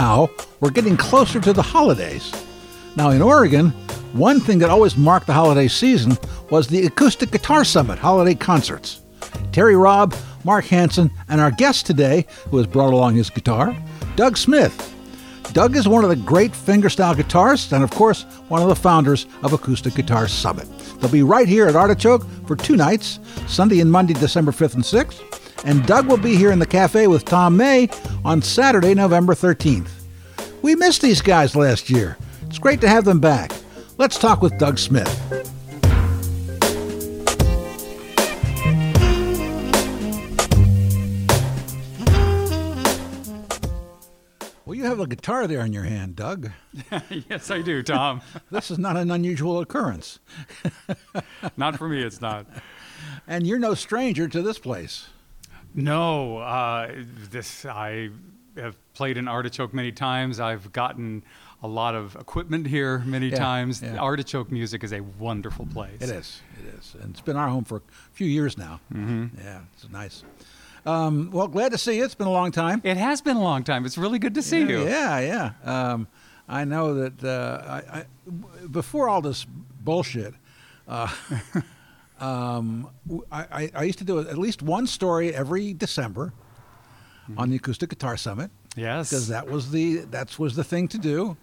somehow 0.00 0.26
we're 0.60 0.70
getting 0.70 0.96
closer 0.96 1.38
to 1.38 1.52
the 1.52 1.60
holidays. 1.60 2.32
Now, 2.96 3.10
in 3.10 3.20
Oregon, 3.20 3.68
one 4.14 4.40
thing 4.40 4.58
that 4.60 4.70
always 4.70 4.96
marked 4.96 5.26
the 5.26 5.34
holiday 5.34 5.68
season 5.68 6.16
was 6.48 6.66
the 6.66 6.86
Acoustic 6.86 7.30
Guitar 7.30 7.64
Summit 7.64 7.98
holiday 7.98 8.34
concerts. 8.34 9.02
Terry 9.52 9.76
Robb, 9.76 10.14
Mark 10.42 10.64
Hansen, 10.64 11.10
and 11.28 11.38
our 11.38 11.50
guest 11.50 11.84
today, 11.84 12.24
who 12.48 12.56
has 12.56 12.66
brought 12.66 12.94
along 12.94 13.14
his 13.14 13.28
guitar, 13.28 13.76
Doug 14.16 14.38
Smith. 14.38 14.74
Doug 15.52 15.76
is 15.76 15.86
one 15.86 16.02
of 16.02 16.08
the 16.08 16.16
great 16.16 16.52
fingerstyle 16.52 17.14
guitarists 17.14 17.72
and, 17.72 17.84
of 17.84 17.90
course, 17.90 18.22
one 18.48 18.62
of 18.62 18.68
the 18.68 18.76
founders 18.76 19.26
of 19.42 19.52
Acoustic 19.52 19.94
Guitar 19.94 20.28
Summit. 20.28 20.66
They'll 20.98 21.10
be 21.10 21.22
right 21.22 21.46
here 21.46 21.66
at 21.66 21.76
Artichoke 21.76 22.24
for 22.46 22.56
two 22.56 22.76
nights, 22.76 23.20
Sunday 23.46 23.80
and 23.80 23.92
Monday, 23.92 24.14
December 24.14 24.52
5th 24.52 24.76
and 24.76 24.84
6th. 24.84 25.39
And 25.64 25.84
Doug 25.86 26.06
will 26.06 26.16
be 26.16 26.36
here 26.36 26.52
in 26.52 26.58
the 26.58 26.66
cafe 26.66 27.06
with 27.06 27.24
Tom 27.24 27.56
May 27.56 27.88
on 28.24 28.40
Saturday, 28.40 28.94
November 28.94 29.34
13th. 29.34 29.90
We 30.62 30.74
missed 30.74 31.02
these 31.02 31.20
guys 31.20 31.54
last 31.54 31.90
year. 31.90 32.16
It's 32.46 32.58
great 32.58 32.80
to 32.80 32.88
have 32.88 33.04
them 33.04 33.20
back. 33.20 33.52
Let's 33.98 34.18
talk 34.18 34.40
with 34.40 34.58
Doug 34.58 34.78
Smith. 34.78 35.08
Well, 44.64 44.76
you 44.76 44.84
have 44.84 45.00
a 45.00 45.06
guitar 45.06 45.46
there 45.46 45.64
in 45.64 45.72
your 45.72 45.82
hand, 45.82 46.16
Doug. 46.16 46.50
yes, 47.28 47.50
I 47.50 47.60
do, 47.60 47.82
Tom. 47.82 48.22
This 48.50 48.70
is 48.70 48.78
not 48.78 48.96
an 48.96 49.10
unusual 49.10 49.60
occurrence. 49.60 50.20
not 51.56 51.76
for 51.76 51.88
me, 51.88 52.02
it's 52.02 52.20
not. 52.20 52.46
And 53.26 53.46
you're 53.46 53.58
no 53.58 53.74
stranger 53.74 54.28
to 54.28 54.42
this 54.42 54.58
place. 54.58 55.08
No, 55.74 56.38
uh, 56.38 56.90
this 57.30 57.64
I 57.64 58.10
have 58.56 58.76
played 58.94 59.16
in 59.16 59.28
Artichoke 59.28 59.72
many 59.72 59.92
times. 59.92 60.40
I've 60.40 60.72
gotten 60.72 61.22
a 61.62 61.68
lot 61.68 61.94
of 61.94 62.16
equipment 62.16 62.66
here 62.66 62.98
many 63.00 63.28
Yeah, 63.28 63.36
times. 63.36 63.82
yeah. 63.82 63.96
Artichoke 63.98 64.50
Music 64.50 64.82
is 64.82 64.92
a 64.92 65.00
wonderful 65.00 65.66
place. 65.66 66.00
It 66.00 66.10
is. 66.10 66.40
It 66.60 66.74
is. 66.78 66.96
And 67.00 67.10
it's 67.12 67.20
been 67.20 67.36
our 67.36 67.48
home 67.48 67.64
for 67.64 67.76
a 67.76 67.82
few 68.12 68.26
years 68.26 68.58
now. 68.58 68.80
Mm-hmm. 68.92 69.38
Yeah, 69.42 69.60
it's 69.74 69.88
nice. 69.90 70.24
Um, 70.86 71.30
well, 71.30 71.46
glad 71.46 71.72
to 71.72 71.78
see 71.78 71.98
you. 71.98 72.04
It's 72.04 72.14
been 72.14 72.26
a 72.26 72.32
long 72.32 72.50
time. 72.52 72.80
It 72.84 72.96
has 72.96 73.20
been 73.20 73.36
a 73.36 73.42
long 73.42 73.62
time. 73.62 73.84
It's 73.84 73.98
really 73.98 74.18
good 74.18 74.34
to 74.34 74.42
see 74.42 74.60
you. 74.60 74.84
Yeah, 74.84 75.20
yeah. 75.20 75.52
Um, 75.92 76.08
I 76.48 76.64
know 76.64 76.94
that 76.94 77.22
uh, 77.22 77.62
I, 77.92 77.98
I, 78.00 78.04
before 78.66 79.08
all 79.08 79.20
this 79.20 79.44
bullshit, 79.84 80.34
uh, 80.88 81.08
um, 82.20 82.88
I, 83.32 83.70
I- 83.74 83.82
used 83.84 83.98
to 83.98 84.04
do 84.04 84.18
at 84.20 84.36
least 84.38 84.62
one 84.62 84.86
story 84.86 85.34
every 85.34 85.72
December 85.72 86.32
on 87.36 87.50
the 87.50 87.56
Acoustic 87.56 87.88
Guitar 87.90 88.16
Summit 88.16 88.50
Yes. 88.76 89.10
because 89.10 89.28
that 89.28 89.48
was 89.48 89.70
the 89.70 89.98
that 90.10 90.38
was 90.38 90.56
the 90.56 90.64
thing 90.64 90.88
to 90.88 90.98
do, 90.98 91.36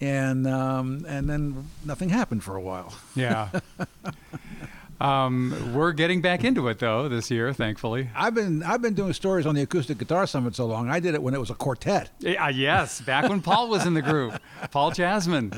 and 0.00 0.46
um, 0.46 1.04
and 1.08 1.28
then 1.30 1.68
nothing 1.84 2.08
happened 2.08 2.42
for 2.44 2.56
a 2.56 2.60
while. 2.60 2.92
Yeah. 3.14 3.48
um, 5.00 5.72
we're 5.74 5.92
getting 5.92 6.20
back 6.20 6.42
into 6.42 6.66
it 6.68 6.78
though 6.80 7.08
this 7.08 7.30
year, 7.30 7.52
thankfully. 7.52 8.10
I've 8.16 8.34
been 8.34 8.62
I've 8.64 8.82
been 8.82 8.94
doing 8.94 9.12
stories 9.12 9.46
on 9.46 9.54
the 9.54 9.62
Acoustic 9.62 9.98
Guitar 9.98 10.26
Summit 10.26 10.56
so 10.56 10.66
long. 10.66 10.90
I 10.90 10.98
did 11.00 11.14
it 11.14 11.22
when 11.22 11.34
it 11.34 11.38
was 11.40 11.50
a 11.50 11.54
quartet. 11.54 12.10
Yeah, 12.18 12.48
yes, 12.48 13.00
back 13.00 13.28
when 13.28 13.40
Paul 13.40 13.68
was 13.68 13.86
in 13.86 13.94
the 13.94 14.02
group, 14.02 14.40
Paul 14.72 14.90
Chasman. 14.92 15.52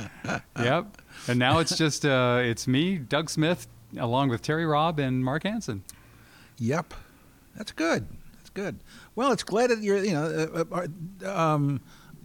Yep. 0.58 0.98
And 1.28 1.38
now 1.38 1.58
it's 1.58 1.76
just 1.76 2.04
uh, 2.04 2.40
it's 2.42 2.66
me, 2.68 2.98
Doug 2.98 3.30
Smith, 3.30 3.66
along 3.98 4.28
with 4.28 4.42
Terry 4.42 4.66
Robb 4.66 4.98
and 4.98 5.24
Mark 5.24 5.42
Hansen. 5.44 5.82
Yep, 6.58 6.94
that's 7.56 7.72
good. 7.72 8.06
That's 8.36 8.50
good. 8.50 8.80
Well, 9.14 9.32
it's 9.32 9.42
glad 9.42 9.70
that 9.70 9.80
you're. 9.82 10.02
You 10.04 10.12
know, 10.12 10.24
uh, 10.54 10.64
uh, 10.74 10.86
are, 11.24 11.28
um, 11.54 11.80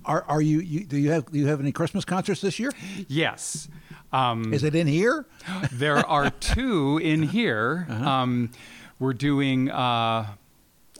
are 0.06 0.24
are 0.28 0.42
you, 0.42 0.60
you? 0.60 0.86
Do 0.86 0.98
you 0.98 1.12
have 1.12 1.32
do 1.32 1.40
you 1.40 1.48
have 1.48 1.60
any 1.60 1.72
Christmas 1.72 2.06
concerts 2.06 2.42
this 2.42 2.60
year? 2.60 2.72
Yes. 3.08 3.68
Um, 4.12 4.54
Is 4.54 4.64
it 4.64 4.76
in 4.76 4.88
here? 4.88 5.26
there 5.72 5.98
are 5.98 6.30
two 6.30 7.00
in 7.04 7.24
here. 7.38 7.86
Uh-huh. 7.90 8.10
Um, 8.10 8.52
we're 9.00 9.14
doing. 9.14 9.70
Uh, 9.72 10.28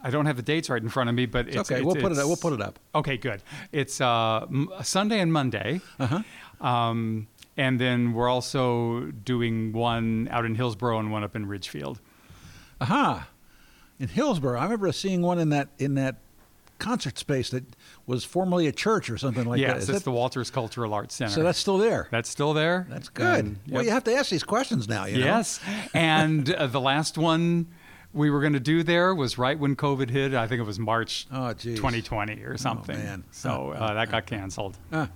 I 0.04 0.10
don't 0.12 0.28
have 0.28 0.36
the 0.36 0.44
dates 0.44 0.70
right 0.70 0.82
in 0.82 0.90
front 0.90 1.10
of 1.10 1.16
me, 1.16 1.26
but 1.26 1.48
it's 1.48 1.58
okay, 1.58 1.76
it's- 1.76 1.86
we'll 1.86 1.96
put 1.96 2.12
it. 2.12 2.18
Up. 2.20 2.28
We'll 2.28 2.36
put 2.38 2.54
it 2.54 2.62
up. 2.62 2.78
Okay, 2.94 3.18
good. 3.18 3.42
It's 3.72 4.00
uh, 4.00 4.46
m- 4.50 4.70
Sunday 4.84 5.20
and 5.20 5.34
Monday. 5.34 5.82
Uh-huh. 6.00 6.22
Um, 6.66 7.28
and 7.58 7.80
then 7.80 8.14
we're 8.14 8.30
also 8.30 9.06
doing 9.24 9.72
one 9.74 10.28
out 10.32 10.46
in 10.46 10.56
Hillsboro 10.56 11.00
and 11.00 11.12
one 11.12 11.24
up 11.24 11.36
in 11.36 11.46
Ridgefield. 11.48 12.00
Aha, 12.82 13.28
in 14.00 14.08
Hillsboro. 14.10 14.60
I 14.60 14.64
remember 14.64 14.92
seeing 14.92 15.22
one 15.22 15.40
in 15.40 15.50
that 15.50 15.70
in 15.80 15.96
that 15.96 16.18
concert 16.78 17.18
space 17.18 17.52
that 17.52 17.64
was 18.06 18.26
formerly 18.26 18.68
a 18.68 18.72
church 18.74 19.10
or 19.10 19.18
something 19.18 19.46
like 19.46 19.62
that. 19.62 19.68
yes, 19.78 19.78
it's 19.84 20.00
that- 20.00 20.04
the 20.04 20.12
Walters 20.12 20.52
Cultural 20.52 20.94
Arts 20.94 21.16
Center. 21.16 21.32
so 21.32 21.42
that's 21.44 21.58
still 21.58 21.78
there. 21.78 22.10
That's 22.12 22.28
still 22.30 22.54
there. 22.54 22.86
That's 22.90 23.08
good. 23.08 23.46
And, 23.46 23.60
Well, 23.70 23.84
you 23.84 23.92
have 23.92 24.04
to 24.04 24.14
ask 24.14 24.30
these 24.30 24.44
questions 24.44 24.90
now. 24.90 25.06
You 25.06 25.20
know? 25.20 25.26
Yes. 25.26 25.62
and 25.94 26.52
uh, 26.54 26.68
the 26.68 26.82
last 26.82 27.18
one 27.18 27.68
we 28.14 28.30
were 28.30 28.42
going 28.42 28.54
to 28.54 28.60
do 28.60 28.84
there 28.84 29.16
was 29.16 29.38
right 29.38 29.58
when 29.58 29.78
COVID 29.78 30.10
hit. 30.10 30.34
I 30.34 30.48
think 30.48 30.60
it 30.60 30.66
was 30.66 30.78
March 30.78 31.28
Oh, 31.32 31.54
2020 31.54 32.42
or 32.44 32.58
something. 32.58 32.98
man. 32.98 33.24
So 33.32 33.72
uh, 33.72 33.94
that 33.94 34.12
got 34.12 34.26
canceled. 34.26 34.78
Ah. 34.92 35.08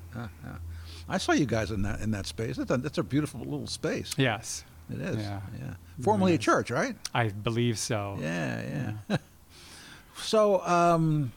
I 1.09 1.18
saw 1.18 1.31
you 1.34 1.46
guys 1.46 1.72
in 1.72 1.81
that 1.81 2.02
in 2.02 2.12
that 2.12 2.25
space. 2.25 2.58
That's 2.58 2.72
a, 2.72 2.78
that's 2.78 2.97
a 2.97 3.03
beautiful 3.03 3.42
little 3.42 3.68
space. 3.68 4.14
Yes. 4.18 4.64
It 4.92 5.02
is. 5.02 5.18
Yeah. 5.18 5.42
yeah. 5.59 5.74
Formerly 6.02 6.34
a 6.34 6.38
church, 6.38 6.72
right? 6.72 6.96
I 7.14 7.30
believe 7.30 7.78
so. 7.78 8.18
Yeah, 8.20 8.94
yeah. 9.09 9.18
so, 10.18 10.66
um, 10.66 11.31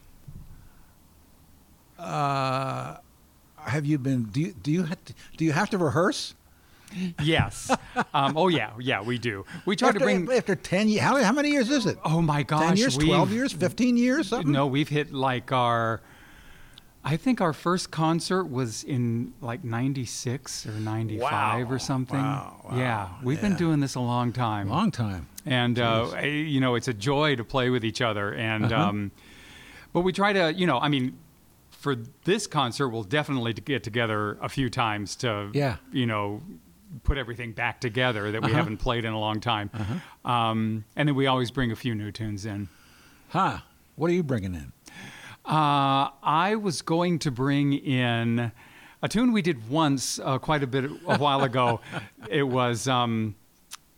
uh, 1.98 2.96
have 3.58 3.84
you 3.84 3.98
been? 3.98 4.24
Do 4.24 4.40
you 4.40 4.54
do 4.62 4.72
you 4.72 4.84
have 4.84 5.04
to, 5.04 5.14
do 5.36 5.44
you 5.44 5.52
have 5.52 5.70
to 5.70 5.78
rehearse? 5.78 6.34
Yes. 7.22 7.70
Um, 8.14 8.36
oh 8.36 8.48
yeah, 8.48 8.72
yeah, 8.78 9.02
we 9.02 9.18
do. 9.18 9.44
We 9.64 9.76
try 9.76 9.88
after, 9.88 10.00
to 10.00 10.04
bring. 10.04 10.30
after 10.30 10.54
ten 10.54 10.88
years. 10.88 11.02
How, 11.02 11.22
how 11.22 11.32
many 11.32 11.50
years 11.50 11.70
is 11.70 11.86
it? 11.86 11.98
Oh 12.04 12.20
my 12.20 12.42
gosh, 12.42 12.68
ten 12.68 12.76
years, 12.76 12.96
twelve 12.96 13.32
years, 13.32 13.52
fifteen 13.52 13.96
years, 13.96 14.28
something. 14.28 14.52
No, 14.52 14.66
we've 14.66 14.88
hit 14.88 15.12
like 15.12 15.52
our. 15.52 16.00
I 17.04 17.16
think 17.16 17.40
our 17.40 17.52
first 17.52 17.90
concert 17.90 18.44
was 18.44 18.84
in 18.84 19.32
like 19.40 19.64
'96 19.64 20.66
or 20.66 20.72
'95 20.72 21.68
Wow. 21.68 21.74
or 21.74 21.78
something. 21.78 22.16
Wow, 22.18 22.60
wow, 22.64 22.76
Yeah, 22.78 23.08
we've 23.22 23.40
been 23.40 23.56
doing 23.56 23.80
this 23.80 23.96
a 23.96 24.00
long 24.00 24.32
time. 24.32 24.68
long 24.68 24.90
time. 24.92 25.26
and 25.44 25.78
uh, 25.80 26.06
you 26.22 26.60
know 26.60 26.76
it's 26.76 26.86
a 26.88 26.94
joy 26.94 27.34
to 27.34 27.42
play 27.44 27.68
with 27.70 27.84
each 27.84 28.00
other 28.00 28.32
and 28.34 28.72
Uh-huh. 28.72 28.88
um, 28.88 29.10
but 29.92 30.02
we 30.02 30.12
try 30.12 30.32
to 30.32 30.52
you 30.54 30.68
know 30.68 30.78
i 30.78 30.88
mean 30.88 31.18
for 31.70 31.96
this 32.22 32.46
concert 32.46 32.88
we'll 32.90 33.02
definitely 33.02 33.52
get 33.52 33.82
together 33.82 34.38
a 34.40 34.48
few 34.48 34.70
times 34.70 35.16
to 35.16 35.50
Yeah. 35.52 35.78
you 35.92 36.06
know 36.06 36.40
put 37.02 37.18
everything 37.18 37.50
back 37.54 37.80
together 37.80 38.30
that 38.30 38.40
we 38.42 38.50
Uh-huh. 38.50 38.56
haven't 38.58 38.76
played 38.76 39.04
in 39.04 39.12
a 39.12 39.18
long 39.18 39.40
time 39.40 39.68
um, 40.24 40.84
and 40.94 41.08
then 41.08 41.16
we 41.16 41.26
always 41.26 41.50
bring 41.50 41.72
a 41.72 41.76
few 41.76 41.94
new 41.96 42.12
tunes 42.12 42.46
in 42.46 42.68
Huh? 43.30 43.58
What 43.96 44.08
are 44.10 44.14
you 44.14 44.22
bringing 44.22 44.54
in? 44.54 44.72
Uh, 45.44 46.08
I 46.22 46.56
was 46.60 46.82
going 46.82 47.18
to 47.20 47.30
bring 47.30 47.72
in 47.72 48.52
a 49.02 49.08
tune 49.08 49.32
we 49.32 49.42
did 49.42 49.68
once, 49.68 50.18
uh, 50.20 50.38
quite 50.38 50.62
a 50.62 50.66
bit 50.66 50.84
a 50.84 51.18
while 51.18 51.42
ago. 51.42 51.80
it 52.30 52.44
was 52.44 52.86
um, 52.88 53.34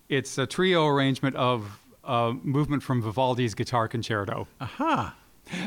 it's 0.09 0.39
a 0.39 0.47
trio 0.47 0.87
arrangement 0.87 1.37
of 1.37 1.81
a 2.05 2.33
movement 2.43 2.83
from 2.83 3.03
Vivaldi's 3.03 3.55
Guitar 3.55 3.89
Concerto. 3.89 4.47
Aha. 4.61 5.15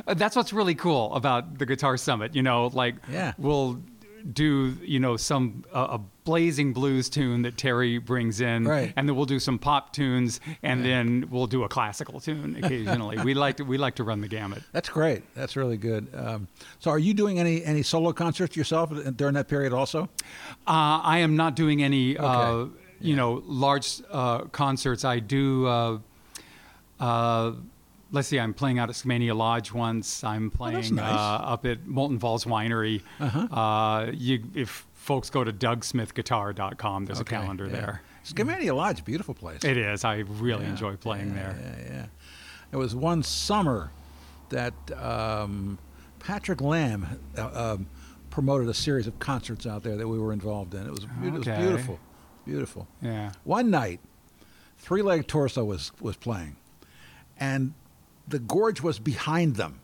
Uh, 0.08 0.14
That's 0.16 0.36
what's 0.36 0.52
really 0.54 0.74
cool 0.76 1.14
about 1.14 1.60
the 1.60 1.66
Guitar 1.66 1.98
Summit. 1.98 2.36
You 2.36 2.42
know, 2.44 2.68
like 2.68 2.96
Yeah. 3.12 3.34
we'll 3.38 3.80
do 4.34 4.76
you 4.84 5.00
know 5.00 5.16
some 5.18 5.64
uh, 5.74 5.88
a 5.92 6.00
blazing 6.26 6.74
blues 6.74 7.08
tune 7.10 7.44
that 7.44 7.56
Terry 7.58 7.98
brings 7.98 8.42
in, 8.42 8.66
Right. 8.68 8.92
and 8.98 9.08
then 9.08 9.16
we'll 9.16 9.26
do 9.26 9.40
some 9.40 9.58
pop 9.58 9.94
tunes, 9.94 10.42
and 10.62 10.84
then 10.84 11.28
we'll 11.30 11.48
do 11.48 11.64
a 11.64 11.70
classical 11.70 12.20
tune 12.20 12.58
occasionally. 12.62 13.18
we 13.24 13.34
like 13.46 13.58
to 13.58 13.64
we 13.64 13.78
like 13.78 13.96
to 13.96 14.04
run 14.04 14.20
the 14.22 14.28
gamut. 14.28 14.64
That's 14.74 14.90
great. 14.90 15.24
That's 15.36 15.56
really 15.56 15.78
good. 15.78 16.08
Um, 16.14 16.48
so, 16.80 16.92
are 16.92 17.00
you 17.00 17.14
doing 17.14 17.40
any 17.40 17.64
any 17.64 17.84
solo 17.84 18.12
concerts 18.12 18.58
yourself 18.58 18.92
during 19.16 19.36
that 19.36 19.48
period 19.48 19.72
also? 19.74 20.10
Uh, 20.68 21.00
I 21.04 21.20
am 21.20 21.36
not 21.38 21.56
doing 21.56 21.82
any, 21.84 22.18
uh, 22.18 22.48
Okay. 22.50 22.74
you 23.00 23.16
know, 23.16 23.42
large 23.46 24.02
uh, 24.12 24.40
concerts. 24.52 25.06
I 25.06 25.20
do. 25.20 26.02
Let's 28.12 28.28
see. 28.30 28.40
I'm 28.40 28.54
playing 28.54 28.80
out 28.80 28.90
at 28.90 28.96
Skamania 28.96 29.36
Lodge 29.36 29.74
once. 29.74 30.24
I'm 30.24 30.50
playing 30.50 30.96
nice. 30.96 31.14
uh, 31.14 31.42
up 31.44 31.66
at 31.66 31.86
Moulton 31.86 32.20
Falls 32.20 32.46
Winery. 32.46 33.02
Uh-huh. 33.20 33.40
Uh, 33.54 34.12
you, 34.14 34.44
if 34.56 34.88
folks 34.94 35.30
go 35.30 35.44
to 35.44 35.52
DougSmithGuitar.com, 35.52 37.06
there's 37.06 37.20
Okay, 37.22 37.36
a 37.36 37.40
calendar 37.40 37.66
yeah. 37.66 37.72
there. 37.72 38.02
Skamania 38.26 38.76
Lodge, 38.76 39.04
beautiful 39.06 39.34
place. 39.34 39.64
It 39.64 39.78
is. 39.78 40.04
I 40.04 40.18
really 40.18 40.64
Yeah, 40.66 40.70
enjoy 40.72 40.96
playing 40.98 41.30
yeah, 41.30 41.34
there. 41.34 41.58
Yeah, 41.62 41.94
yeah. 41.94 42.06
It 42.72 42.78
was 42.78 42.94
one 42.96 43.24
summer 43.24 43.92
that 44.50 44.74
um, 45.02 45.78
Patrick 46.20 46.62
Lamb 46.62 47.20
uh, 47.38 47.74
um, 47.76 47.88
promoted 48.30 48.68
a 48.68 48.74
series 48.74 49.08
of 49.08 49.18
concerts 49.20 49.66
out 49.66 49.84
there 49.84 49.96
that 49.96 50.08
we 50.08 50.20
were 50.20 50.34
involved 50.34 50.74
in. 50.74 50.86
It 50.86 50.92
was, 50.92 51.06
it 51.24 51.32
was 51.32 51.48
Okay. 51.48 51.58
beautiful, 51.62 52.00
beautiful. 52.46 52.88
Yeah. 53.02 53.32
One 53.46 53.70
night, 53.72 54.00
Three 54.78 55.02
Leg 55.02 55.28
Torso 55.28 55.64
was 55.66 55.92
was 56.02 56.16
playing, 56.18 56.56
and 57.40 57.74
the 58.28 58.40
gorge 58.40 58.82
was 58.82 59.00
behind 59.00 59.56
them, 59.56 59.80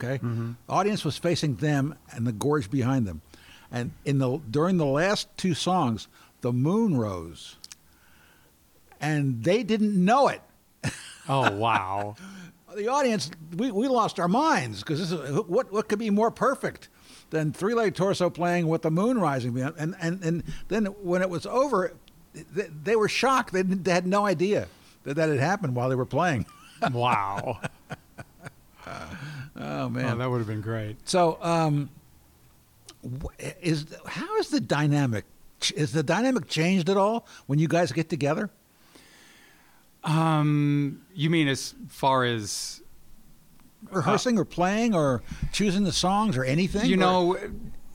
Okay, 0.00 0.18
the 0.18 0.56
audience 0.68 1.04
was 1.04 1.16
facing 1.16 1.56
them 1.56 1.94
and 2.10 2.26
the 2.26 2.32
gorge 2.32 2.70
behind 2.70 3.06
them, 3.06 3.20
and 3.70 3.92
in 4.04 4.18
the 4.18 4.38
during 4.50 4.76
the 4.76 4.86
last 4.86 5.28
two 5.36 5.54
songs, 5.54 6.08
the 6.40 6.52
moon 6.52 6.96
rose, 6.96 7.56
and 9.00 9.44
they 9.44 9.62
didn't 9.62 10.02
know 10.04 10.28
it. 10.28 10.42
Oh 11.28 11.52
wow. 11.52 12.16
The 12.74 12.88
audience, 12.88 13.30
we, 13.54 13.70
we 13.70 13.86
lost 13.86 14.18
our 14.18 14.28
minds 14.28 14.80
because 14.80 14.98
this 14.98 15.12
is 15.12 15.40
what 15.46 15.70
what 15.70 15.90
could 15.90 15.98
be 15.98 16.08
more 16.08 16.30
perfect 16.30 16.88
than 17.28 17.52
three 17.52 17.74
leg 17.74 17.94
torso 17.94 18.30
playing 18.30 18.66
with 18.66 18.80
the 18.80 18.90
moon 18.90 19.18
rising 19.18 19.52
behind, 19.52 19.74
and 19.76 19.94
and 20.00 20.24
and 20.24 20.42
then 20.68 20.86
when 20.86 21.20
it 21.20 21.28
was 21.28 21.44
over, 21.44 21.92
they, 22.32 22.68
they 22.82 22.96
were 22.96 23.10
shocked. 23.10 23.52
They, 23.52 23.60
they 23.60 23.92
had 23.92 24.06
no 24.06 24.24
idea 24.24 24.68
that 25.04 25.16
that 25.16 25.28
had 25.28 25.38
happened 25.38 25.74
while 25.74 25.90
they 25.90 25.94
were 25.96 26.06
playing. 26.06 26.46
wow. 26.92 27.60
Oh 29.54 29.88
man! 29.88 30.14
Oh, 30.14 30.16
that 30.16 30.28
would 30.30 30.38
have 30.38 30.46
been 30.46 30.60
great. 30.62 30.96
So, 31.08 31.38
um, 31.40 31.88
is 33.60 33.86
how 34.06 34.38
is 34.38 34.48
the 34.48 34.60
dynamic? 34.60 35.24
Is 35.76 35.92
the 35.92 36.02
dynamic 36.02 36.48
changed 36.48 36.88
at 36.88 36.96
all 36.96 37.26
when 37.46 37.58
you 37.58 37.68
guys 37.68 37.92
get 37.92 38.08
together? 38.08 38.50
Um, 40.04 41.02
you 41.14 41.30
mean 41.30 41.48
as 41.48 41.74
far 41.88 42.24
as 42.24 42.80
Rehearsing 43.90 44.38
or 44.38 44.44
playing 44.44 44.94
or 44.94 45.22
choosing 45.52 45.84
the 45.84 45.92
songs 45.92 46.36
or 46.36 46.44
anything? 46.44 46.86
you 46.86 46.96
Or- 46.96 46.98
know? 46.98 47.36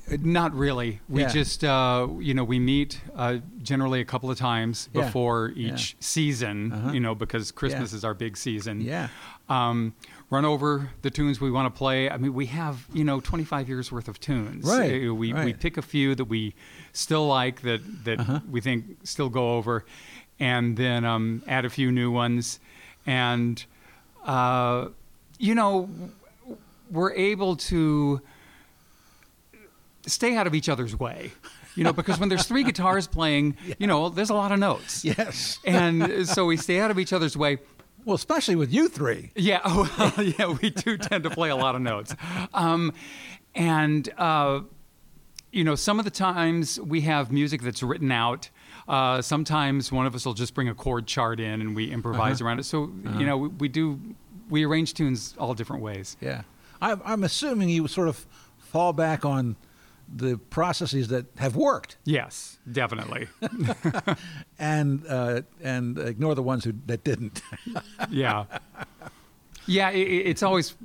Not 0.09 0.53
really. 0.55 1.01
We 1.09 1.21
Yeah. 1.21 1.27
just, 1.29 1.63
uh, 1.63 2.07
you 2.19 2.33
know, 2.33 2.43
we 2.45 2.59
meet 2.59 3.01
uh, 3.15 3.37
generally 3.61 3.99
a 3.99 4.05
couple 4.05 4.31
of 4.31 4.37
times 4.37 4.87
Yeah. 4.93 5.03
before 5.03 5.51
Yeah. 5.55 5.73
each 5.73 5.97
season, 5.99 6.71
Uh-huh. 6.71 6.91
you 6.91 6.99
know, 6.99 7.13
because 7.13 7.51
Christmas 7.51 7.91
Yeah. 7.91 7.97
is 7.97 8.05
our 8.05 8.13
big 8.13 8.37
season. 8.37 8.79
yeah, 8.81 9.09
um, 9.49 9.93
run 10.29 10.45
over 10.45 10.91
the 11.01 11.09
tunes 11.09 11.41
we 11.41 11.51
want 11.51 11.73
to 11.73 11.77
play. 11.77 12.09
I 12.09 12.17
mean, 12.17 12.33
we 12.33 12.45
have 12.47 12.85
you 12.93 13.03
know 13.03 13.19
25 13.19 13.67
years 13.67 13.91
worth 13.91 14.07
of 14.07 14.19
tunes. 14.19 14.65
Right, 14.65 15.07
Uh, 15.07 15.13
We 15.13 15.33
we 15.33 15.53
pick 15.53 15.77
a 15.77 15.81
few 15.81 16.15
that 16.15 16.25
we 16.25 16.53
still 16.93 17.27
like 17.27 17.61
that 17.61 17.81
that 18.05 18.19
Uh-huh. 18.19 18.39
we 18.49 18.61
think 18.61 18.97
still 19.03 19.29
go 19.29 19.55
over, 19.57 19.83
and 20.39 20.77
then 20.77 21.03
um, 21.05 21.41
add 21.47 21.65
a 21.65 21.69
few 21.69 21.91
new 21.91 22.11
ones, 22.11 22.59
and 23.05 23.65
uh, 24.25 24.87
you 25.39 25.53
know 25.55 25.89
we're 26.91 27.13
able 27.13 27.55
to 27.57 28.21
stay 30.07 30.35
out 30.35 30.47
of 30.47 30.55
each 30.55 30.69
other's 30.69 30.97
way. 30.97 31.31
You 31.75 31.83
know, 31.83 31.93
because 31.93 32.19
when 32.19 32.29
there's 32.29 32.47
three 32.47 32.63
guitars 32.63 33.05
playing, 33.05 33.55
you 33.77 33.85
know, 33.85 34.09
there's 34.09 34.31
a 34.31 34.33
lot 34.33 34.51
of 34.51 34.59
notes. 34.59 35.05
yes. 35.05 35.59
And 35.63 36.27
so 36.27 36.45
we 36.45 36.57
stay 36.57 36.79
out 36.79 36.89
of 36.89 36.97
each 36.97 37.13
other's 37.13 37.37
way. 37.37 37.59
Well, 38.03 38.15
especially 38.15 38.55
with 38.55 38.73
you 38.73 38.87
three. 38.87 39.31
Yeah, 39.35 39.59
well, 39.65 40.13
yeah, 40.23 40.55
we 40.61 40.69
do 40.69 40.97
tend 40.97 41.25
to 41.25 41.29
play 41.29 41.49
a 41.49 41.55
lot 41.57 41.75
of 41.75 41.81
notes, 41.81 42.15
um, 42.53 42.93
and 43.53 44.07
uh, 44.17 44.61
you 45.51 45.65
know, 45.65 45.75
some 45.75 45.99
of 45.99 46.05
the 46.05 46.11
times 46.11 46.79
we 46.79 47.01
have 47.01 47.33
music 47.33 47.61
that's 47.61 47.83
written 47.83 48.11
out. 48.11 48.49
Uh, 48.87 49.21
sometimes 49.21 49.91
one 49.91 50.05
of 50.05 50.15
us 50.15 50.25
will 50.25 50.33
just 50.33 50.53
bring 50.53 50.69
a 50.69 50.73
chord 50.73 51.05
chart 51.05 51.41
in 51.41 51.59
and 51.59 51.75
we 51.75 51.91
improvise 51.91 52.39
around 52.39 52.59
it. 52.59 52.63
So 52.63 52.89
you 53.17 53.25
know, 53.25 53.37
we, 53.37 53.47
we 53.49 53.67
do 53.67 53.99
we 54.49 54.65
arrange 54.65 54.93
tunes 54.93 55.35
all 55.37 55.53
different 55.53 55.81
ways. 55.81 56.15
Yeah, 56.21 56.43
I, 56.81 56.95
I'm 57.03 57.25
assuming 57.25 57.67
you 57.67 57.89
sort 57.89 58.07
of 58.07 58.25
fall 58.57 58.93
back 58.93 59.25
on 59.25 59.57
the 60.13 60.37
processes 60.37 61.09
that 61.09 61.25
have 61.37 61.55
worked 61.55 61.97
Yes, 62.05 62.59
definitely. 62.71 63.27
and 64.59 65.05
uh, 65.07 65.41
and 65.61 65.97
ignore 65.97 66.35
the 66.35 66.43
ones 66.43 66.63
who 66.63 66.73
that 66.85 67.03
didn't. 67.03 67.41
yeah, 68.09 68.45
yeah. 69.65 69.89
It, 69.89 69.99
it's 70.01 70.43
always 70.43 70.75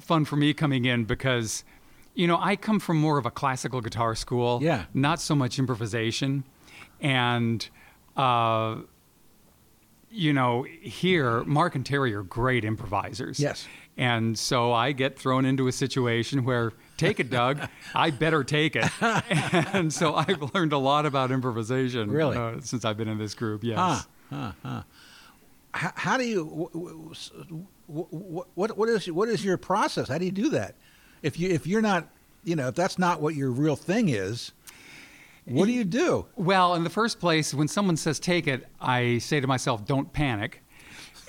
fun 0.00 0.24
for 0.24 0.36
me 0.36 0.54
coming 0.54 0.84
in 0.84 1.04
because, 1.04 1.64
you 2.14 2.26
know, 2.26 2.38
I 2.40 2.56
come 2.56 2.80
from 2.80 2.96
more 2.96 3.18
of 3.18 3.26
a 3.26 3.30
classical 3.30 3.80
guitar 3.80 4.14
school. 4.14 4.60
Yeah. 4.62 4.84
Not 4.94 5.20
so 5.20 5.34
much 5.34 5.58
improvisation, 5.58 6.44
and. 7.00 7.68
Uh, 8.16 8.76
you 10.08 10.32
know, 10.32 10.62
here, 10.62 11.44
Mark 11.44 11.74
and 11.74 11.84
Terry 11.84 12.14
are 12.14 12.22
great 12.22 12.64
improvisers. 12.64 13.38
Yes. 13.38 13.66
And 13.98 14.38
so 14.38 14.72
I 14.72 14.92
get 14.92 15.18
thrown 15.18 15.44
into 15.44 15.68
a 15.68 15.72
situation 15.72 16.44
where, 16.44 16.72
take 16.96 17.20
it, 17.20 17.30
Doug, 17.30 17.60
I 17.94 18.10
better 18.10 18.44
take 18.44 18.76
it. 18.76 18.84
and 19.00 19.92
so 19.92 20.14
I've 20.14 20.54
learned 20.54 20.72
a 20.72 20.78
lot 20.78 21.06
about 21.06 21.30
improvisation 21.30 22.10
Really? 22.10 22.36
uh, 22.36 22.60
since 22.60 22.84
I've 22.84 22.96
been 22.96 23.08
in 23.08 23.18
this 23.18 23.34
group. 23.34 23.62
Yes. 23.64 23.78
Huh, 23.78 24.02
huh, 24.30 24.52
huh. 24.62 24.82
How, 25.72 25.92
how 25.94 26.16
do 26.16 26.24
you? 26.24 26.44
wh- 26.72 26.76
wh- 26.76 28.00
wh- 28.44 28.56
What 28.58 28.76
what 28.78 28.88
is 28.88 29.06
what 29.10 29.28
is 29.28 29.44
your 29.44 29.56
process? 29.58 30.08
How 30.08 30.18
do 30.18 30.24
you 30.24 30.30
do 30.32 30.50
that? 30.50 30.74
If 31.22 31.38
you 31.38 31.50
if 31.50 31.66
you're 31.66 31.82
not, 31.82 32.08
you 32.44 32.56
know, 32.56 32.68
if 32.68 32.74
that's 32.74 32.98
not 32.98 33.20
what 33.20 33.34
your 33.34 33.50
real 33.50 33.76
thing 33.76 34.08
is, 34.08 34.52
what 35.44 35.66
do 35.66 35.72
you 35.72 35.84
do? 35.84 36.26
Well, 36.34 36.74
in 36.74 36.82
the 36.84 36.90
first 36.90 37.20
place, 37.20 37.52
when 37.54 37.68
someone 37.68 37.96
says 37.96 38.18
take 38.18 38.46
it, 38.48 38.66
I 38.80 39.18
say 39.18 39.38
to 39.40 39.46
myself, 39.46 39.84
don't 39.86 40.12
panic. 40.12 40.62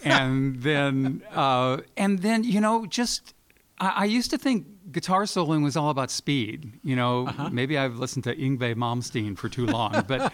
And 0.03 0.61
then, 0.61 1.23
uh, 1.33 1.77
and 1.97 2.19
then, 2.19 2.43
you 2.43 2.61
know, 2.61 2.85
just, 2.85 3.33
I, 3.79 3.89
I 3.89 4.05
used 4.05 4.31
to 4.31 4.37
think 4.37 4.65
guitar 4.91 5.23
soloing 5.23 5.63
was 5.63 5.75
all 5.77 5.89
about 5.89 6.11
speed. 6.11 6.73
You 6.83 6.95
know, 6.95 7.29
maybe 7.51 7.77
I've 7.77 7.97
listened 7.97 8.23
to 8.25 8.35
Yngwie 8.35 8.75
Malmsteen 8.75 9.37
for 9.37 9.49
too 9.49 9.65
long, 9.65 10.03
but 10.07 10.31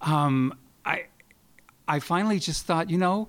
um, 0.00 0.54
I, 0.84 1.04
I 1.86 1.98
finally 2.00 2.38
just 2.38 2.66
thought, 2.66 2.90
you 2.90 2.98
know, 2.98 3.28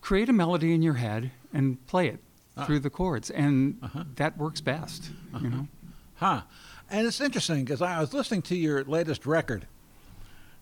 create 0.00 0.28
a 0.28 0.32
melody 0.32 0.72
in 0.74 0.82
your 0.82 0.94
head 0.94 1.30
and 1.52 1.84
play 1.86 2.08
it 2.08 2.20
through 2.66 2.80
the 2.80 2.90
chords. 2.90 3.30
And 3.30 3.78
that 4.16 4.38
works 4.38 4.60
best, 4.60 5.10
you 5.42 5.50
know? 5.50 5.68
Huh? 6.16 6.42
And 6.90 7.06
it's 7.06 7.20
interesting 7.20 7.64
because 7.64 7.82
I 7.82 8.00
was 8.00 8.14
listening 8.14 8.42
to 8.42 8.56
your 8.56 8.84
latest 8.84 9.26
record 9.26 9.66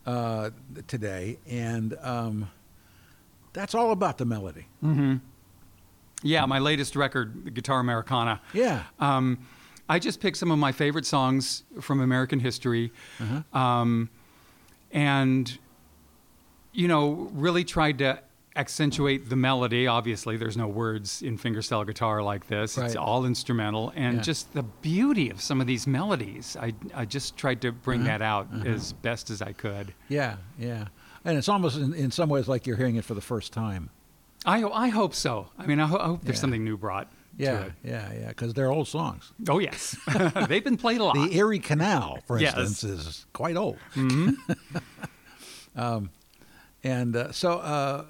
uh, 0.06 0.50
today, 0.88 1.38
and 1.48 1.96
um, 2.00 2.50
that's 3.52 3.74
all 3.74 3.90
about 3.92 4.18
the 4.18 4.24
melody. 4.24 4.66
Yeah, 6.24 6.44
my 6.46 6.58
latest 6.58 6.96
record, 6.96 7.54
Guitar 7.54 7.78
Americana. 7.80 8.40
Yeah. 8.52 8.82
Um, 8.98 9.38
I 9.88 9.98
just 9.98 10.18
picked 10.20 10.38
some 10.38 10.50
of 10.50 10.58
my 10.58 10.72
favorite 10.72 11.04
songs 11.06 11.62
from 11.80 12.00
American 12.00 12.40
history, 12.40 12.90
um, 13.52 14.08
and 14.90 15.58
you 16.72 16.88
know, 16.88 17.30
really 17.32 17.62
tried 17.64 17.98
to 17.98 18.18
accentuate 18.56 19.28
the 19.28 19.36
melody. 19.36 19.86
Obviously, 19.86 20.36
there's 20.36 20.56
no 20.56 20.66
words 20.68 21.22
in 21.22 21.36
fingerstyle 21.38 21.86
guitar 21.86 22.22
like 22.22 22.46
this; 22.48 22.78
Right. 22.78 22.86
it's 22.86 22.96
all 22.96 23.26
instrumental, 23.26 23.92
and 23.94 24.16
Yeah. 24.16 24.22
just 24.22 24.52
the 24.54 24.62
beauty 24.62 25.28
of 25.30 25.40
some 25.40 25.60
of 25.60 25.66
these 25.66 25.86
melodies. 25.86 26.56
I 26.60 26.72
I 26.94 27.04
just 27.04 27.36
tried 27.36 27.60
to 27.62 27.70
bring 27.72 28.04
that 28.04 28.22
out 28.22 28.48
as 28.66 28.92
best 28.92 29.28
as 29.30 29.42
I 29.42 29.52
could. 29.52 29.92
Yeah, 30.08 30.36
yeah. 30.58 30.86
And 31.26 31.36
it's 31.38 31.48
almost 31.48 31.76
in, 31.76 31.94
in 31.94 32.10
some 32.10 32.28
ways 32.28 32.48
like 32.48 32.66
you're 32.66 32.76
hearing 32.76 32.96
it 32.96 33.04
for 33.04 33.14
the 33.14 33.20
first 33.20 33.52
time. 33.52 33.90
I 34.44 34.62
I 34.64 34.88
hope 34.88 35.14
so. 35.14 35.48
I 35.58 35.66
mean, 35.66 35.80
I, 35.80 35.86
ho- 35.86 35.98
I 35.98 36.06
hope 36.06 36.22
there's 36.22 36.36
Yeah. 36.36 36.40
something 36.40 36.64
new 36.64 36.76
brought. 36.76 37.10
Yeah, 37.36 37.58
To 37.58 37.66
it. 37.66 37.72
yeah, 37.82 38.12
yeah. 38.12 38.28
Because 38.28 38.54
they're 38.54 38.70
old 38.70 38.86
songs. 38.86 39.32
Oh 39.48 39.58
yes, 39.58 39.96
they've 40.48 40.62
been 40.62 40.76
played 40.76 41.00
a 41.00 41.04
lot. 41.04 41.14
The 41.14 41.36
Erie 41.36 41.58
Canal, 41.58 42.20
for 42.26 42.38
Yes. 42.38 42.56
instance, 42.56 42.84
is 42.84 43.26
quite 43.32 43.56
old. 43.56 43.78
Mhm. 43.94 44.36
Um, 45.76 46.10
and 46.84 47.16
uh, 47.16 47.32
so 47.32 47.54
uh, 47.58 48.04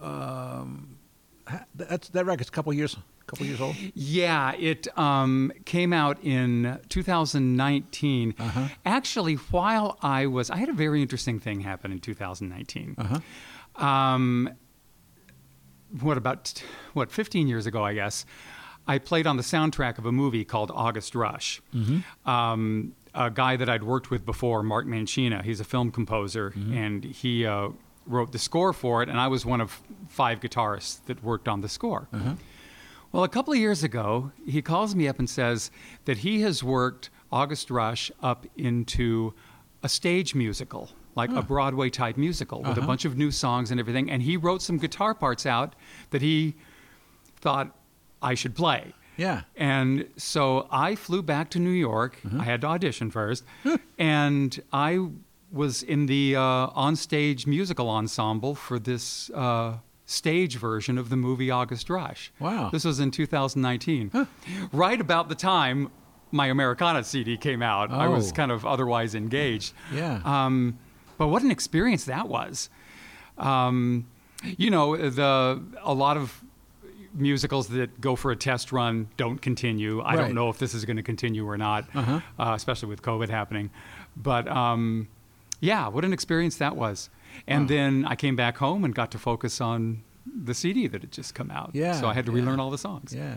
um, 0.60 0.98
ha- 1.48 1.64
that's 1.74 2.10
that 2.10 2.26
record's 2.26 2.48
a 2.48 2.52
couple 2.52 2.72
years, 2.74 2.94
couple 3.26 3.46
years 3.46 3.58
old. 3.60 3.74
Yeah, 3.94 4.52
it 4.58 4.86
um, 4.98 5.50
came 5.64 5.94
out 5.94 6.22
in 6.22 6.78
2019. 6.90 8.34
Uh-huh. 8.38 8.68
Actually, 8.84 9.34
while 9.34 9.96
I 10.02 10.26
was, 10.26 10.50
I 10.50 10.56
had 10.56 10.68
a 10.68 10.72
very 10.74 11.00
interesting 11.00 11.40
thing 11.40 11.60
happen 11.60 11.90
in 11.92 12.00
2019. 12.00 12.96
Uh-huh. 12.98 13.82
Um, 13.86 14.50
what 16.00 16.16
about 16.16 16.62
what 16.92 17.10
15 17.10 17.46
years 17.48 17.66
ago, 17.66 17.84
I 17.84 17.94
guess? 17.94 18.24
I 18.86 18.98
played 18.98 19.26
on 19.26 19.36
the 19.38 19.42
soundtrack 19.42 19.96
of 19.98 20.04
a 20.06 20.12
movie 20.12 20.44
called 20.44 20.70
August 20.74 21.14
Rush. 21.14 21.62
Um, 22.26 22.94
a 23.14 23.30
guy 23.30 23.56
that 23.56 23.68
I'd 23.68 23.82
worked 23.84 24.10
with 24.10 24.26
before, 24.26 24.62
Mark 24.62 24.86
Mancina. 24.86 25.42
He's 25.42 25.60
a 25.60 25.64
film 25.64 25.90
composer, 25.92 26.52
and 26.72 27.04
he 27.04 27.46
uh, 27.46 27.68
wrote 28.06 28.32
the 28.32 28.38
score 28.38 28.72
for 28.72 29.02
it. 29.02 29.08
And 29.08 29.18
I 29.20 29.28
was 29.28 29.46
one 29.46 29.60
of 29.60 29.80
five 30.08 30.40
guitarists 30.40 31.04
that 31.06 31.22
worked 31.22 31.48
on 31.48 31.60
the 31.60 31.68
score. 31.68 32.08
Well, 33.12 33.22
a 33.22 33.28
couple 33.28 33.52
of 33.52 33.58
years 33.60 33.84
ago, 33.84 34.32
he 34.44 34.60
calls 34.60 34.94
me 34.96 35.06
up 35.06 35.20
and 35.20 35.30
says 35.30 35.70
that 36.04 36.18
he 36.18 36.40
has 36.42 36.64
worked 36.64 37.08
August 37.30 37.70
Rush 37.70 38.10
up 38.20 38.46
into 38.56 39.32
a 39.84 39.88
stage 39.88 40.34
musical, 40.34 40.90
like 41.16 41.30
a 41.30 41.42
Broadway 41.42 41.90
type 41.90 42.16
musical 42.16 42.59
with 42.62 42.68
a 42.76 42.80
Uh-huh. 42.80 42.87
bunch 42.87 43.04
of 43.04 43.16
new 43.16 43.30
songs 43.30 43.71
and 43.71 43.78
everything. 43.80 44.11
And 44.11 44.23
he 44.23 44.37
wrote 44.37 44.62
some 44.62 44.78
guitar 44.78 45.14
parts 45.14 45.47
out 45.47 45.75
that 46.11 46.23
he 46.23 46.54
thought 47.40 47.75
I 48.23 48.35
should 48.35 48.54
play. 48.54 48.92
Yeah. 49.16 49.42
And 49.56 50.09
so 50.16 50.66
I 50.71 50.97
flew 50.97 51.23
back 51.23 51.50
to 51.50 51.59
New 51.61 51.71
York. 51.71 52.18
Mm-hmm. 52.26 52.40
I 52.40 52.44
had 52.44 52.61
to 52.62 52.66
audition 52.66 53.11
first. 53.11 53.44
and 53.99 54.61
I 54.73 55.09
was 55.52 55.83
in 55.85 56.06
the 56.06 56.35
uh, 56.35 56.68
onstage 56.71 57.47
musical 57.47 57.88
ensemble 57.88 58.56
for 58.56 58.78
this 58.80 59.30
uh, 59.30 59.75
stage 60.06 60.56
version 60.56 60.99
of 60.99 61.11
the 61.11 61.16
movie 61.16 61.50
August 61.50 61.88
Rush. 61.88 62.33
Wow. 62.40 62.71
This 62.71 62.85
was 62.85 62.99
in 62.99 63.12
2019. 63.12 64.11
Right 64.73 65.00
about 65.00 65.28
the 65.28 65.37
time 65.37 65.90
my 66.33 66.49
Americana 66.49 67.04
CD 67.04 67.37
came 67.37 67.62
out. 67.62 67.92
I 67.92 68.09
was 68.09 68.33
Oh. 68.33 68.35
kind 68.35 68.50
of 68.50 68.66
otherwise 68.66 69.14
engaged. 69.14 69.73
Yeah. 69.92 70.21
Um, 70.25 70.76
but 71.18 71.28
what 71.28 71.42
an 71.42 71.50
experience 71.50 72.04
that 72.04 72.28
was. 72.28 72.68
Um, 73.38 74.06
you 74.59 74.71
know, 74.71 74.97
the 75.11 75.62
a 75.83 75.94
lot 75.94 76.16
of 76.16 76.42
musicals 77.14 77.68
that 77.68 78.00
go 78.00 78.16
for 78.16 78.30
a 78.33 78.37
test 78.37 78.73
run 78.73 79.09
don't 79.16 79.40
continue. 79.40 80.00
I 80.00 80.14
Right. 80.14 80.16
don't 80.16 80.35
know 80.35 80.49
if 80.49 80.59
this 80.59 80.75
is 80.75 80.85
going 80.85 80.97
to 80.97 81.02
continue 81.02 81.47
or 81.49 81.56
not, 81.56 81.85
Uh-huh. 81.94 82.21
uh, 82.38 82.52
especially 82.56 82.88
with 82.88 83.02
COVID 83.02 83.28
happening. 83.28 83.71
But 84.16 84.49
um, 84.49 85.09
yeah, 85.61 85.88
what 85.88 86.04
an 86.04 86.12
experience 86.12 86.56
that 86.56 86.76
was. 86.76 87.11
And 87.47 87.68
then 87.68 88.04
I 88.06 88.14
came 88.16 88.37
back 88.37 88.59
home 88.59 88.85
and 88.85 88.94
got 88.94 89.11
to 89.12 89.18
focus 89.18 89.61
on 89.61 90.02
the 90.26 90.54
CD 90.54 90.87
that 90.88 91.00
had 91.02 91.12
just 91.12 91.35
come 91.35 91.50
out. 91.50 91.71
Yeah, 91.75 91.92
So 91.92 92.09
I 92.09 92.14
had 92.14 92.26
to 92.26 92.33
yeah. 92.33 92.37
relearn 92.38 92.61
all 92.61 92.71
the 92.71 92.78
songs. 92.78 93.12
Yeah. 93.14 93.37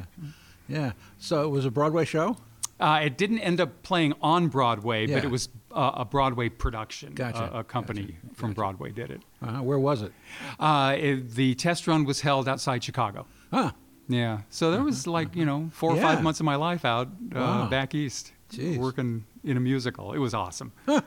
Yeah. 0.67 0.91
So 1.19 1.43
it 1.45 1.49
was 1.49 1.65
a 1.65 1.71
Broadway 1.71 2.05
show? 2.05 2.37
Uh, 2.79 2.99
it 3.03 3.17
didn't 3.17 3.39
end 3.39 3.59
up 3.59 3.81
playing 3.81 4.13
on 4.21 4.47
Broadway, 4.49 5.07
Yeah. 5.07 5.15
but 5.15 5.25
it 5.25 5.31
was 5.31 5.49
uh, 5.71 5.91
a 5.95 6.05
Broadway 6.05 6.49
production. 6.49 7.13
Gotcha, 7.13 7.49
A, 7.53 7.59
a 7.59 7.63
company 7.63 8.03
gotcha, 8.23 8.35
from 8.35 8.53
Broadway 8.53 8.91
did 8.91 9.09
it. 9.11 9.21
Uh-huh. 9.41 9.63
Where 9.63 9.79
was 9.79 10.01
it? 10.03 10.11
Uh, 10.59 10.95
it. 10.97 11.31
The 11.31 11.55
test 11.55 11.87
run 11.87 12.05
was 12.05 12.21
held 12.21 12.47
outside 12.47 12.83
Chicago. 12.83 13.25
Huh. 13.51 13.71
Yeah. 14.07 14.41
So 14.49 14.71
there 14.71 14.83
was 14.83 15.07
like, 15.07 15.35
you 15.35 15.43
know, 15.45 15.69
four 15.73 15.91
or 15.91 15.97
Uh-huh. 15.97 16.01
Five 16.15 16.23
months 16.23 16.39
of 16.39 16.45
my 16.45 16.55
life 16.55 16.85
out 16.85 17.07
uh, 17.35 17.39
Wow. 17.39 17.67
back 17.69 17.95
east 17.95 18.31
Jeez. 18.51 18.77
working 18.77 19.25
in 19.43 19.57
a 19.57 19.59
musical. 19.59 20.13
It 20.13 20.19
was 20.19 20.33
awesome. 20.33 20.71
Huh. 20.85 21.01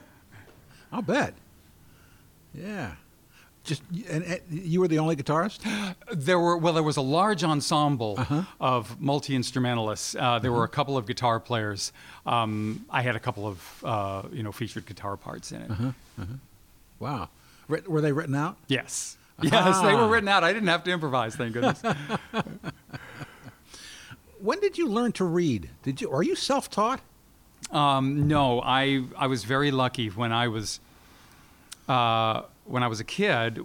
I'll 0.91 1.01
bet. 1.01 1.33
Yeah. 2.53 2.95
Just 3.63 3.83
and, 4.09 4.23
and 4.23 4.41
you 4.49 4.79
were 4.79 4.87
the 4.87 4.97
only 4.99 5.15
guitarist? 5.15 5.59
There 6.11 6.39
were 6.39 6.57
well, 6.57 6.73
there 6.73 6.81
was 6.83 6.97
a 6.97 7.01
large 7.01 7.43
ensemble 7.43 8.15
Uh-huh. 8.17 8.41
of 8.59 8.99
multi 8.99 9.35
instrumentalists. 9.35 10.15
Uh, 10.15 10.39
there 10.39 10.51
were 10.51 10.63
a 10.63 10.67
couple 10.67 10.97
of 10.97 11.05
guitar 11.05 11.39
players. 11.39 11.93
Um, 12.25 12.85
I 12.89 13.03
had 13.03 13.15
a 13.15 13.19
couple 13.19 13.45
of 13.47 13.83
uh, 13.83 14.23
you 14.31 14.41
know 14.43 14.51
featured 14.51 14.85
guitar 14.87 15.15
parts 15.15 15.51
in 15.51 15.61
it. 15.61 15.69
Uh-huh. 15.71 15.91
Wow. 16.99 17.29
Writ- 17.67 17.87
were 17.87 18.01
they 18.01 18.11
written 18.11 18.33
out? 18.35 18.57
Yes, 18.67 19.15
yes, 19.41 19.79
they 19.81 19.93
were 19.93 20.07
written 20.07 20.27
out. 20.27 20.43
I 20.43 20.53
didn't 20.53 20.67
have 20.69 20.83
to 20.85 20.91
improvise. 20.91 21.35
Thank 21.35 21.53
goodness. 21.53 21.81
When 24.39 24.59
did 24.59 24.77
you 24.77 24.87
learn 24.87 25.11
to 25.13 25.23
read? 25.25 25.69
Did 25.83 26.01
you 26.01 26.11
are 26.11 26.23
you 26.23 26.35
self-taught? 26.35 26.99
Um, 27.71 28.27
no, 28.27 28.59
I 28.61 29.03
I 29.15 29.27
was 29.27 29.43
very 29.43 29.69
lucky 29.71 30.07
when 30.07 30.31
I 30.31 30.47
was 30.47 30.79
uh, 31.87 32.41
when 32.71 32.83
I 32.83 32.87
was 32.87 32.99
a 32.99 33.03
kid. 33.05 33.59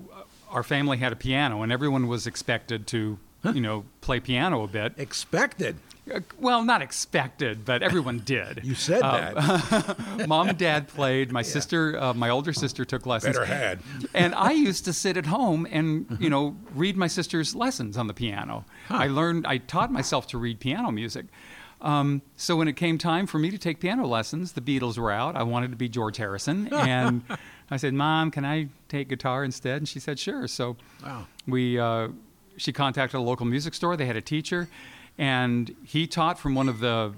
Our 0.51 0.63
family 0.63 0.99
had 0.99 1.13
a 1.13 1.17
piano, 1.17 1.63
and 1.63 1.73
everyone 1.73 2.07
was 2.09 2.27
expected 2.27 2.87
to 2.89 3.19
you 3.45 3.61
know 3.61 3.85
play 4.01 4.21
piano 4.21 4.63
a 4.63 4.69
bit. 4.69 4.95
Expected. 4.97 5.77
Uh, 6.13 6.21
Well, 6.39 6.63
not 6.65 6.83
expected, 6.83 7.65
but 7.65 7.83
everyone 7.83 8.19
did. 8.25 8.61
You 8.63 8.75
said 8.77 9.03
Uh, 9.03 9.35
that. 9.35 10.29
Mom 10.29 10.49
and 10.51 10.59
Dad 10.59 10.87
played. 10.87 11.33
My 11.33 11.43
sister, 11.43 11.99
uh, 12.01 12.15
my 12.15 12.31
older 12.31 12.53
sister, 12.53 12.85
took 12.85 13.07
lessons. 13.07 13.37
Better 13.37 13.45
had. 13.47 13.81
and 14.15 14.35
I 14.37 14.53
used 14.53 14.85
to 14.85 14.93
sit 14.93 15.17
at 15.17 15.27
home 15.27 15.67
and 15.71 16.17
you 16.21 16.31
know 16.31 16.57
read 16.77 16.97
my 16.97 17.09
sister's 17.09 17.55
lessons 17.57 17.97
on 17.99 18.07
the 18.07 18.15
piano. 18.15 18.65
I 18.89 19.09
learned, 19.09 19.47
I 19.49 19.59
taught 19.59 19.91
myself 19.93 20.29
to 20.29 20.39
read 20.39 20.61
piano 20.61 20.91
music. 20.93 21.27
Um, 21.81 22.23
so 22.37 22.57
when 22.57 22.69
it 22.69 22.77
came 22.77 22.97
time 22.99 23.27
for 23.27 23.39
me 23.39 23.51
to 23.51 23.59
take 23.59 23.81
piano 23.81 24.07
lessons, 24.07 24.53
the 24.53 24.61
Beatles 24.63 24.97
were 24.97 25.11
out. 25.13 25.37
I 25.37 25.43
wanted 25.43 25.71
to 25.73 25.77
be 25.77 25.89
George 25.89 26.17
Harrison, 26.17 26.69
and 26.73 27.23
I 27.71 27.77
said, 27.79 27.95
"Mom, 27.95 28.31
can 28.31 28.45
I 28.45 28.69
take 28.89 29.09
guitar 29.09 29.45
instead?" 29.45 29.79
And 29.79 29.89
she 29.89 30.01
said, 30.01 30.19
"Sure." 30.19 30.47
So 30.49 30.77
Wow. 31.05 31.27
we, 31.47 31.79
uh, 31.79 32.09
she 32.57 32.73
contacted 32.73 33.19
a 33.19 33.23
local 33.23 33.47
music 33.47 33.75
store. 33.75 33.97
They 33.97 34.07
had 34.07 34.17
a 34.17 34.21
teacher, 34.23 34.69
and 35.19 35.75
he 35.85 36.07
taught 36.07 36.39
from 36.39 36.55
one 36.55 36.69
of 36.69 36.79
the 36.81 37.15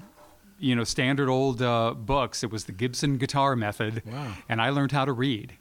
you 0.58 0.74
know 0.74 0.84
standard 0.84 1.28
old 1.28 1.62
uh, 1.62 1.94
books. 1.94 2.42
It 2.42 2.50
was 2.50 2.64
the 2.64 2.72
Gibson 2.72 3.16
guitar 3.18 3.54
method, 3.56 4.02
Wow. 4.06 4.34
and 4.48 4.60
I 4.60 4.70
learned 4.70 4.92
how 4.92 5.04
to 5.04 5.12
read, 5.12 5.52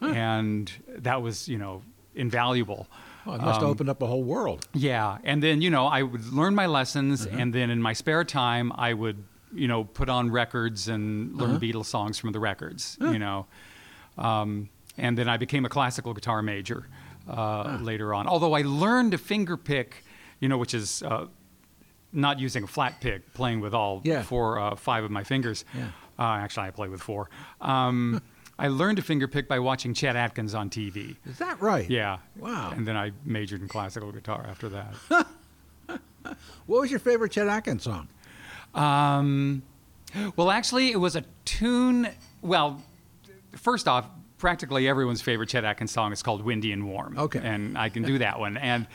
and 0.00 0.70
that 0.88 1.22
was 1.22 1.48
you 1.48 1.58
know 1.58 1.82
invaluable. 2.14 2.86
Well, 3.24 3.36
it 3.36 3.42
must 3.42 3.60
have 3.60 3.68
opened 3.68 3.90
up 3.90 4.00
a 4.02 4.06
whole 4.06 4.22
world. 4.24 4.66
Yeah, 4.74 5.18
and 5.24 5.42
then 5.42 5.60
you 5.62 5.70
know 5.70 5.86
I 5.86 6.02
would 6.02 6.26
learn 6.32 6.54
my 6.54 6.66
lessons, 6.66 7.26
and 7.26 7.52
then 7.54 7.70
in 7.70 7.80
my 7.82 7.92
spare 7.92 8.24
time 8.24 8.72
I 8.76 8.92
would 8.94 9.22
you 9.52 9.68
know 9.68 9.84
put 9.84 10.08
on 10.08 10.30
records 10.30 10.88
and 10.88 11.34
learn 11.36 11.58
Beatles 11.58 11.86
songs 11.86 12.18
from 12.18 12.32
the 12.32 12.40
records. 12.40 12.96
You 13.00 13.18
know, 13.18 13.46
um, 14.16 14.68
and 14.98 15.16
then 15.16 15.28
I 15.28 15.36
became 15.38 15.64
a 15.64 15.68
classical 15.68 16.12
guitar 16.12 16.42
major 16.42 16.86
uh, 17.28 17.78
later 17.80 18.12
on. 18.12 18.26
Although 18.26 18.54
I 18.54 18.62
learned 18.62 19.12
to 19.12 19.18
finger 19.18 19.56
pick, 19.56 20.04
you 20.40 20.48
know, 20.48 20.58
which 20.58 20.74
is 20.74 21.02
uh, 21.02 21.26
not 22.12 22.38
using 22.38 22.64
a 22.64 22.66
flat 22.66 23.00
pick, 23.00 23.32
playing 23.34 23.60
with 23.60 23.74
all 23.74 24.00
Yeah. 24.04 24.22
four, 24.22 24.58
uh, 24.58 24.74
five 24.76 25.04
of 25.04 25.10
my 25.10 25.24
fingers. 25.24 25.64
Yeah. 25.74 25.88
Uh, 26.18 26.22
actually, 26.42 26.66
I 26.66 26.70
play 26.72 26.88
with 26.88 27.00
four. 27.00 27.30
Um, 27.60 28.20
I 28.58 28.66
learned 28.68 28.96
to 28.96 29.02
finger 29.02 29.28
pick 29.28 29.46
by 29.46 29.60
watching 29.60 29.94
Chet 29.94 30.16
Atkins 30.16 30.52
on 30.54 30.68
TV. 30.68 31.16
Is 31.26 31.38
that 31.38 31.60
right? 31.62 31.88
Yeah. 31.88 32.18
Wow. 32.36 32.72
And 32.74 32.86
then 32.88 32.96
I 32.96 33.12
majored 33.24 33.60
in 33.62 33.68
classical 33.68 34.10
guitar 34.10 34.44
after 34.48 34.68
that. 34.70 34.94
What 36.66 36.82
was 36.82 36.90
your 36.90 37.00
favorite 37.00 37.32
Chet 37.32 37.46
Atkins 37.48 37.84
song? 37.84 38.08
Um, 38.74 39.62
well, 40.36 40.50
actually, 40.50 40.90
it 40.92 40.98
was 41.00 41.16
a 41.16 41.24
tune. 41.46 42.08
Well, 42.42 42.82
first 43.56 43.88
off, 43.88 44.06
practically 44.38 44.88
everyone's 44.88 45.20
favorite 45.20 45.48
Chet 45.48 45.64
Atkins 45.64 45.90
song 45.90 46.12
is 46.12 46.22
called 46.22 46.42
"Windy 46.42 46.72
and 46.72 46.86
Warm." 46.86 47.18
Okay. 47.18 47.40
and 47.42 47.76
I 47.76 47.88
can 47.88 48.02
do 48.12 48.18
that 48.18 48.38
one. 48.38 48.56
And 48.56 48.86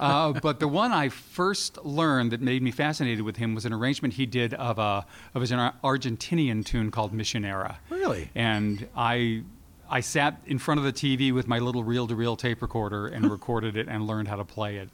uh, 0.00 0.32
but 0.32 0.60
the 0.60 0.68
one 0.68 0.92
I 0.92 1.08
first 1.10 1.84
learned 1.84 2.32
that 2.32 2.40
made 2.40 2.62
me 2.62 2.70
fascinated 2.70 3.22
with 3.22 3.36
him 3.36 3.54
was 3.54 3.64
an 3.64 3.72
arrangement 3.72 4.14
he 4.14 4.26
did 4.26 4.54
of 4.54 4.78
a 4.78 5.04
of 5.34 5.42
an 5.50 5.72
Argentinian 5.84 6.64
tune 6.64 6.90
called 6.90 7.12
"Misionera." 7.12 7.76
Really? 7.90 8.30
And 8.34 8.88
I. 8.96 9.42
I 9.90 10.00
sat 10.00 10.40
in 10.46 10.58
front 10.58 10.78
of 10.78 10.84
the 10.84 10.92
TV 10.92 11.34
with 11.34 11.46
my 11.46 11.58
little 11.58 11.84
reel-to-reel 11.84 12.36
tape 12.36 12.62
recorder 12.62 13.08
and 13.08 13.30
recorded 13.30 13.76
it 13.76 13.88
and 13.88 14.06
learned 14.06 14.26
how 14.26 14.36
to 14.36 14.44
play 14.44 14.78
it. 14.78 14.88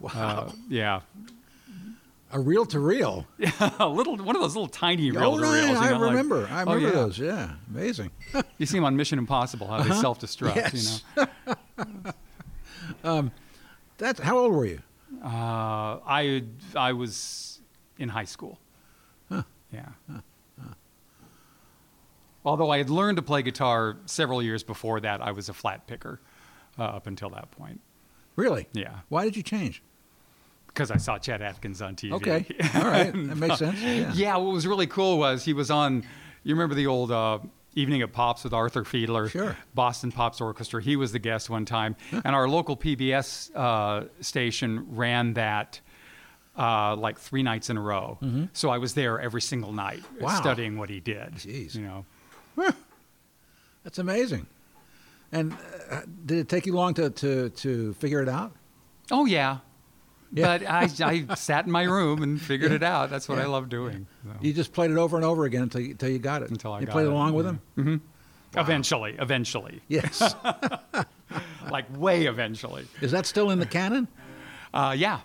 Wow. 0.00 0.10
Uh, 0.14 0.52
yeah, 0.66 1.00
a 2.32 2.38
reel 2.40 2.64
to 2.66 2.78
reel. 2.80 3.26
a 3.78 3.88
little 3.88 4.16
one 4.16 4.36
of 4.36 4.42
those 4.42 4.54
little 4.54 4.68
tiny 4.68 5.10
Oh, 5.10 5.36
reel-to-reels. 5.36 5.66
no, 5.66 5.72
you 5.72 5.78
I 5.78 5.90
know, 5.90 5.98
like- 5.98 6.10
remember. 6.10 6.48
I 6.50 6.62
Oh, 6.62 6.74
remember 6.74 6.80
yeah. 6.86 6.90
those. 6.92 7.18
Yeah. 7.18 7.52
Amazing. 7.74 8.10
You 8.58 8.66
see 8.66 8.76
them 8.76 8.84
on 8.84 8.94
Mission 8.96 9.18
Impossible, 9.18 9.66
how 9.66 9.82
they 9.82 9.90
self-destruct. 9.94 10.54
Yes. 10.56 11.02
You 11.16 11.26
know, 13.04 13.30
That's 13.98 14.20
how 14.20 14.38
old 14.38 14.52
were 14.54 14.66
you? 14.66 14.80
uh, 15.24 15.28
I 16.06 16.44
I 16.76 16.92
was 16.92 17.60
in 17.98 18.08
high 18.10 18.24
school. 18.24 18.58
Yeah. 19.72 19.88
Although 22.44 22.70
I 22.70 22.78
had 22.78 22.88
learned 22.90 23.16
to 23.16 23.22
play 23.22 23.42
guitar 23.42 23.96
several 24.06 24.42
years 24.42 24.62
before 24.62 24.98
that, 25.00 25.20
I 25.20 25.30
was 25.32 25.48
a 25.48 25.52
flat 25.52 25.86
picker 25.86 26.20
uh, 26.78 26.84
up 26.84 27.06
until 27.06 27.28
that 27.30 27.50
point. 27.50 27.80
Really? 28.36 28.66
Yeah, 28.72 29.00
Why 29.10 29.24
did 29.24 29.36
you 29.36 29.42
change? 29.42 29.82
Because 30.72 30.90
I 30.90 30.96
saw 30.96 31.18
Chet 31.18 31.42
Atkins 31.42 31.82
on 31.82 31.96
TV. 31.96 32.12
Okay. 32.12 32.46
All 32.74 32.84
right. 32.90 33.12
That 33.12 33.36
makes 33.36 33.58
sense. 33.58 33.80
Yeah. 33.80 34.12
Yeah, 34.14 34.36
what 34.36 34.52
was 34.52 34.66
really 34.66 34.86
cool 34.86 35.18
was 35.18 35.44
he 35.44 35.52
was 35.52 35.70
on. 35.70 36.04
You 36.44 36.54
remember 36.54 36.74
the 36.74 36.86
old 36.86 37.10
uh, 37.12 37.38
Evening 37.74 38.02
at 38.02 38.12
Pops 38.12 38.44
with 38.44 38.52
Arthur 38.54 38.82
Fiedler, 38.84 39.28
Sure. 39.30 39.56
Boston 39.74 40.10
Pops 40.12 40.40
Orchestra. 40.40 40.80
He 40.82 40.96
was 40.96 41.12
the 41.12 41.18
guest 41.18 41.50
one 41.50 41.64
time, 41.64 41.96
and 42.12 42.34
our 42.34 42.48
local 42.48 42.76
PBS 42.76 43.54
uh, 43.54 44.06
station 44.20 44.86
ran 44.96 45.34
that. 45.34 45.80
Uh, 46.58 46.94
like 46.96 47.18
three 47.18 47.42
nights 47.44 47.70
in 47.70 47.76
a 47.78 47.80
row, 47.80 48.18
so 48.52 48.68
I 48.70 48.78
was 48.78 48.92
there 48.92 49.18
every 49.20 49.40
single 49.40 49.72
night 49.72 50.00
Mm-hmm. 50.00 50.24
Wow. 50.24 50.40
studying 50.40 50.76
what 50.78 50.90
he 50.90 51.00
did. 51.00 51.34
Jeez. 51.36 51.74
You 51.76 51.82
know, 51.82 52.06
That's 53.84 53.98
amazing. 53.98 54.46
And 55.32 55.56
uh, 55.90 56.00
did 56.26 56.38
it 56.38 56.48
take 56.48 56.66
you 56.66 56.74
long 56.74 56.92
to, 56.94 57.08
to, 57.10 57.50
to 57.50 57.94
figure 57.94 58.20
it 58.20 58.28
out? 58.28 58.52
oh 59.12 59.24
yeah, 59.26 59.58
Yeah. 60.32 60.58
but 60.58 60.68
I, 60.68 60.88
I 61.30 61.34
sat 61.34 61.66
in 61.66 61.72
my 61.72 61.82
room 61.82 62.22
and 62.22 62.40
figured 62.40 62.70
Yeah. 62.70 62.76
it 62.76 62.82
out. 62.82 63.10
That's 63.10 63.28
what 63.28 63.38
Yeah. 63.38 63.44
I 63.44 63.46
love 63.48 63.68
doing. 63.68 64.06
so. 64.24 64.30
You 64.40 64.52
just 64.52 64.72
played 64.72 64.90
it 64.90 64.96
over 64.96 65.16
and 65.16 65.24
over 65.24 65.44
again 65.44 65.62
until 65.62 65.80
you, 65.80 65.90
until 65.92 66.08
you 66.10 66.18
got 66.18 66.42
it. 66.42 66.50
Until 66.50 66.72
I 66.72 66.80
you 66.80 66.86
got 66.86 66.92
played 66.92 67.06
it, 67.06 67.10
along 67.12 67.34
with 67.34 67.46
yeah. 67.46 67.52
him? 67.84 68.02
Eventually, 68.56 69.16
eventually, 69.18 69.80
Yes. 69.88 70.34
like 71.70 71.84
way 71.96 72.26
eventually. 72.26 72.86
Is 73.00 73.12
that 73.12 73.26
still 73.26 73.50
in 73.50 73.58
the 73.60 73.66
canon? 73.66 74.08
Uh, 74.74 74.94
yeah. 74.96 75.20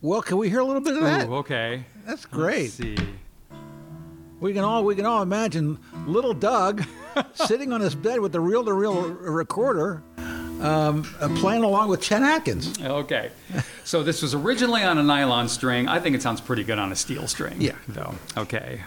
Well, 0.00 0.22
can 0.22 0.36
we 0.38 0.48
hear 0.48 0.60
a 0.60 0.64
little 0.64 0.82
bit 0.82 0.94
of 0.96 1.02
that? 1.02 1.28
Ooh, 1.28 1.34
okay. 1.36 1.84
That's 2.06 2.26
great. 2.26 2.62
Let's 2.64 2.74
see. 2.74 2.96
We 4.40 4.52
can 4.52 4.62
all 4.64 4.84
we 4.84 4.94
can 4.94 5.06
all 5.06 5.22
imagine 5.22 5.78
little 6.06 6.34
Doug 6.34 6.84
sitting 7.34 7.72
on 7.72 7.80
his 7.80 7.94
bed 7.94 8.20
with 8.20 8.32
the 8.32 8.40
reel-to-reel 8.40 9.02
recorder, 9.12 10.02
um, 10.60 11.06
uh, 11.20 11.28
playing 11.36 11.64
along 11.64 11.88
with 11.88 12.00
Chet 12.00 12.22
Atkins. 12.22 12.80
Okay. 12.80 13.30
So 13.84 14.02
this 14.02 14.22
was 14.22 14.34
originally 14.34 14.82
on 14.82 14.98
a 14.98 15.02
nylon 15.02 15.48
string. 15.48 15.88
I 15.88 16.00
think 16.00 16.16
it 16.16 16.22
sounds 16.22 16.40
pretty 16.40 16.64
good 16.64 16.78
on 16.78 16.92
a 16.92 16.96
steel 16.96 17.26
string. 17.28 17.60
Yeah. 17.60 17.76
Though. 17.88 18.14
Okay. 18.36 18.80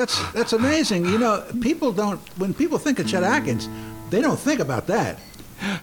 That's 0.00 0.32
that's 0.32 0.52
amazing. 0.52 1.04
You 1.04 1.18
know, 1.18 1.44
people 1.60 1.92
don't 1.92 2.20
when 2.38 2.54
people 2.54 2.78
think 2.78 2.98
of 2.98 3.06
Chet 3.06 3.22
Atkins, 3.22 3.68
they 4.10 4.20
don't 4.26 4.38
think 4.38 4.60
about 4.60 4.86
that. 4.86 5.18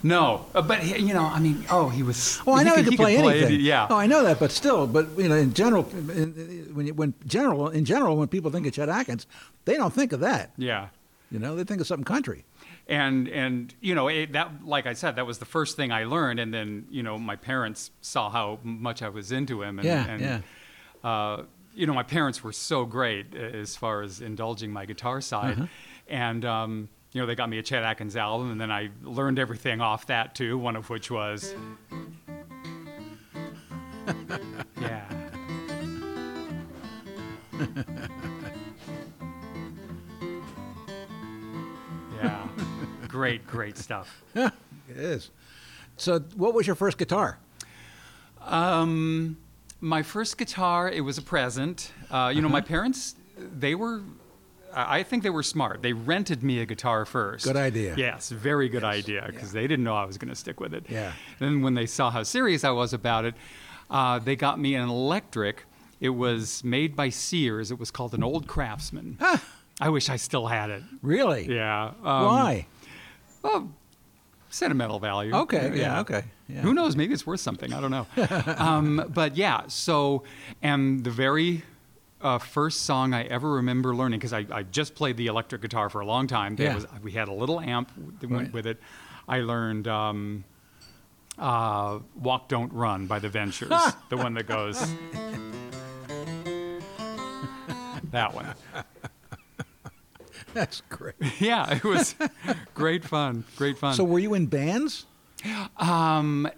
No, 0.02 0.46
uh, 0.56 0.62
but 0.64 0.80
he- 0.80 1.04
you 1.08 1.14
know, 1.14 1.26
I 1.26 1.40
mean, 1.40 1.64
oh, 1.70 1.88
he 1.90 2.02
was. 2.02 2.40
Oh, 2.48 2.54
I 2.54 2.64
know 2.64 2.72
he, 2.76 2.82
could, 2.84 2.94
could 2.94 2.98
play 2.98 3.16
anything. 3.18 3.60
yeah. 3.62 3.86
Oh, 3.92 3.96
I 3.96 4.08
know 4.08 4.24
that, 4.24 4.40
but 4.40 4.52
still, 4.52 4.88
but 4.88 5.06
you 5.18 5.30
know, 5.30 5.36
in 5.36 5.54
general, 5.54 5.88
in, 5.94 6.72
when 6.74 6.88
when 6.96 7.14
general 7.28 7.70
in 7.70 7.86
general, 7.86 8.18
when 8.18 8.28
people 8.28 8.50
think 8.50 8.66
of 8.66 8.74
Chet 8.74 8.90
Atkins, 8.90 9.28
they 9.66 9.76
don't 9.78 9.94
think 9.94 10.14
of 10.14 10.20
that. 10.22 10.52
yeah. 10.58 10.88
You 11.30 11.40
know, 11.40 11.56
they 11.58 11.64
think 11.66 11.82
of 11.82 11.88
something 11.88 12.06
country. 12.06 12.46
and 12.88 13.28
and 13.30 13.74
you 13.82 13.94
know 13.94 14.08
it, 14.08 14.32
that 14.32 14.50
like 14.66 14.88
I 14.88 14.94
said 14.94 15.18
that 15.18 15.26
was 15.28 15.38
the 15.40 15.46
first 15.58 15.76
thing 15.76 15.92
I 15.92 16.06
learned 16.06 16.40
and 16.40 16.52
then 16.54 16.86
you 16.90 17.04
know 17.04 17.18
my 17.20 17.36
parents 17.36 17.92
saw 18.02 18.30
how 18.32 18.60
much 18.64 19.02
I 19.04 19.10
was 19.10 19.32
into 19.32 19.62
him 19.62 19.78
and, 19.80 19.86
Yeah, 19.86 20.08
and 20.12 20.22
yeah. 20.22 20.40
Uh, 21.04 21.44
you 21.78 21.86
know 21.86 21.94
my 21.94 22.04
parents 22.04 22.44
were 22.44 22.52
so 22.52 22.86
great 22.86 23.36
as 23.36 23.76
far 23.76 24.02
as 24.02 24.20
indulging 24.22 24.72
my 24.72 24.86
guitar 24.86 25.22
side 25.22 25.54
Uh-huh. 25.58 25.68
and 26.08 26.44
um, 26.44 26.90
you 27.12 27.22
know 27.22 27.28
they 27.28 27.36
got 27.36 27.50
me 27.50 27.60
a 27.60 27.64
Chet 27.64 27.84
Atkins 27.84 28.16
album 28.16 28.52
and 28.52 28.60
then 28.60 28.72
I 28.72 28.90
learned 29.04 29.38
everything 29.40 29.80
off 29.80 30.08
that 30.08 30.34
too 30.36 30.58
one 30.58 30.76
of 30.76 30.90
which 30.90 31.12
was 31.12 31.54
yeah 34.82 35.04
yeah 42.22 42.48
great 43.08 43.46
great 43.48 43.78
stuff 43.78 44.24
It 44.90 44.96
is. 44.96 45.32
So, 45.98 46.20
what 46.38 46.54
was 46.54 46.66
your 46.66 46.78
first 46.78 46.98
guitar? 46.98 47.40
Um, 48.42 49.36
my 49.82 50.04
first 50.04 50.38
guitar, 50.38 50.90
it 50.90 51.02
was 51.02 51.18
a 51.18 51.22
present. 51.22 51.92
Uh, 52.10 52.32
you 52.34 52.42
know, 52.42 52.50
my 52.50 52.62
parents, 52.62 53.16
they 53.38 53.76
were, 53.76 54.02
I 54.74 55.04
think 55.04 55.24
they 55.24 55.30
were 55.30 55.44
smart. 55.44 55.82
They 55.82 55.94
rented 55.94 56.44
me 56.44 56.60
a 56.60 56.66
guitar 56.66 57.06
first. 57.06 57.46
Good 57.46 57.58
idea. 57.58 57.96
Yes, 57.98 58.30
very 58.30 58.70
good 58.70 58.84
idea 58.84 59.24
because 59.28 59.52
they 59.52 59.68
didn't 59.68 59.84
know 59.84 59.96
I 59.96 60.06
was 60.06 60.18
going 60.18 60.30
to 60.30 60.36
stick 60.36 60.60
with 60.60 60.74
it. 60.74 60.86
Yeah. 60.90 61.12
Then 61.40 61.62
when 61.62 61.74
they 61.74 61.86
saw 61.86 62.10
how 62.10 62.24
serious 62.24 62.64
I 62.64 62.72
was 62.72 62.94
about 62.94 63.26
it, 63.26 63.36
uh, 63.90 64.20
they 64.20 64.36
got 64.36 64.60
me 64.60 64.76
an 64.76 64.90
electric. 64.90 65.66
It 66.00 66.10
was 66.10 66.64
made 66.64 66.96
by 66.96 67.10
Sears. 67.10 67.72
It 67.72 67.80
was 67.80 67.90
called 67.92 68.14
an 68.14 68.24
Old 68.24 68.48
Craftsman. 68.48 69.18
I 69.80 69.90
wish 69.90 70.10
I 70.10 70.16
still 70.16 70.48
had 70.48 70.70
it. 70.70 70.84
Really? 71.02 71.54
Yeah. 71.54 71.92
um, 72.04 72.26
Why? 72.26 72.68
Well, 73.44 73.72
sentimental 74.50 75.00
value. 75.00 75.34
Okay. 75.36 75.74
Yeah. 75.76 76.00
Okay. 76.02 76.24
Yeah. 76.48 76.62
Who 76.62 76.74
knows? 76.74 76.96
Maybe 76.96 77.14
it's 77.14 77.26
worth 77.28 77.40
something. 77.42 77.74
I 77.74 77.82
don't 77.82 77.92
know. 77.92 78.08
um, 78.58 79.10
but 79.14 79.36
yeah, 79.36 79.64
so, 79.68 80.24
and 80.62 81.04
the 81.04 81.12
very 81.12 81.64
uh, 82.22 82.38
first 82.40 82.84
song 82.84 83.14
I 83.14 83.24
ever 83.24 83.52
remember 83.54 83.96
learning, 83.96 84.20
because 84.20 84.34
I, 84.34 84.46
I 84.52 84.64
just 84.64 84.96
played 84.96 85.18
the 85.18 85.28
electric 85.28 85.62
guitar 85.62 85.90
for 85.90 86.00
a 86.02 86.06
long 86.06 86.26
time. 86.28 86.56
There 86.56 86.68
Yeah. 86.68 86.76
was, 86.76 86.88
we 87.04 87.12
had 87.12 87.28
a 87.28 87.34
little 87.34 87.60
amp 87.60 87.92
that 88.22 88.30
went 88.30 88.44
Right. 88.46 88.54
with 88.54 88.66
it. 88.68 88.80
I 89.28 89.42
learned 89.42 89.88
um, 89.90 90.44
uh, 91.38 92.00
Walk, 92.16 92.48
Don't 92.48 92.72
Run 92.74 93.08
by 93.08 93.20
The 93.20 93.30
Ventures, 93.30 93.70
the 94.10 94.18
one 94.18 94.34
that 94.36 94.48
goes. 94.48 94.80
that 98.12 98.34
one. 98.34 98.48
That's 100.58 100.82
great. 100.90 101.16
Yeah, 101.40 101.72
it 101.76 101.84
was 101.84 102.16
great 102.74 103.04
fun. 103.04 103.44
Great 103.56 103.78
fun. 103.78 103.94
So, 103.94 104.04
were 104.04 104.20
you 104.20 104.34
in 104.34 104.48
bands? 104.48 105.06
um, 105.78 106.50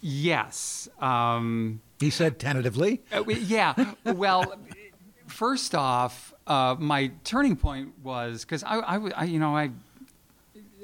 yes. 0.00 0.88
Um, 1.00 1.80
He 2.00 2.10
said 2.10 2.38
tentatively. 2.38 3.02
Uh, 3.12 3.22
yeah. 3.28 3.94
Well, 4.04 4.54
first 5.26 5.74
off, 5.74 6.34
uh, 6.46 6.74
my 6.78 7.12
turning 7.24 7.56
point 7.56 7.92
was 8.02 8.44
because 8.44 8.62
I, 8.64 8.76
I, 8.78 8.96
I- 9.10 9.24
you 9.24 9.38
know, 9.38 9.56
I, 9.56 9.70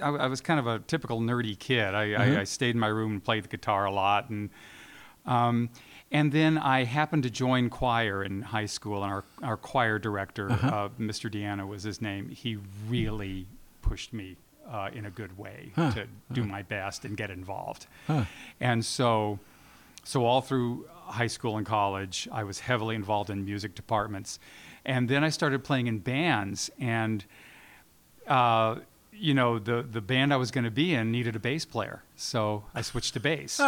I, 0.02 0.08
I 0.08 0.26
was 0.28 0.40
kind 0.40 0.58
of 0.60 0.66
a 0.66 0.78
typical 0.80 1.20
nerdy 1.20 1.58
kid. 1.58 1.94
I, 1.94 2.12
I, 2.14 2.40
I 2.40 2.44
stayed 2.44 2.74
in 2.74 2.78
my 2.80 2.88
room 2.88 3.12
and 3.12 3.24
played 3.24 3.44
the 3.44 3.48
guitar 3.48 3.84
a 3.84 3.92
lot, 3.92 4.30
and 4.30 4.50
um, 5.26 5.68
and 6.12 6.30
then 6.30 6.58
I 6.58 6.84
happened 6.84 7.24
to 7.24 7.30
join 7.30 7.70
choir 7.70 8.22
in 8.22 8.42
high 8.42 8.66
school, 8.66 9.02
and 9.02 9.12
our 9.12 9.24
our 9.42 9.56
choir 9.56 9.98
director, 9.98 10.50
uh, 10.52 10.88
Mr. 11.00 11.28
Deanna 11.30 11.66
was 11.66 11.82
his 11.82 12.00
name. 12.00 12.28
He 12.28 12.58
really 12.88 13.46
pushed 13.80 14.12
me 14.12 14.36
uh, 14.70 14.90
in 14.92 15.06
a 15.06 15.10
good 15.10 15.36
way 15.36 15.72
to 15.76 16.06
do 16.32 16.44
my 16.44 16.62
best 16.62 17.04
and 17.04 17.16
get 17.16 17.30
involved, 17.30 17.86
and 18.60 18.84
so 18.84 19.38
so 20.04 20.24
all 20.24 20.40
through 20.40 20.86
high 21.06 21.26
school 21.28 21.56
and 21.56 21.66
college, 21.66 22.28
I 22.32 22.44
was 22.44 22.60
heavily 22.60 22.94
involved 22.94 23.30
in 23.30 23.44
music 23.44 23.74
departments, 23.74 24.38
and 24.84 25.08
then 25.08 25.24
I 25.24 25.30
started 25.30 25.64
playing 25.64 25.86
in 25.86 25.98
bands. 26.00 26.70
And 26.78 27.24
uh, 28.26 28.76
you 29.12 29.34
know, 29.34 29.58
the 29.58 29.82
the 29.82 30.00
band 30.00 30.32
I 30.32 30.36
was 30.36 30.50
going 30.50 30.64
to 30.64 30.70
be 30.70 30.94
in 30.94 31.10
needed 31.10 31.36
a 31.36 31.40
bass 31.40 31.64
player, 31.64 32.02
so 32.16 32.64
I 32.74 32.82
switched 32.82 33.14
to 33.14 33.20
bass. 33.20 33.60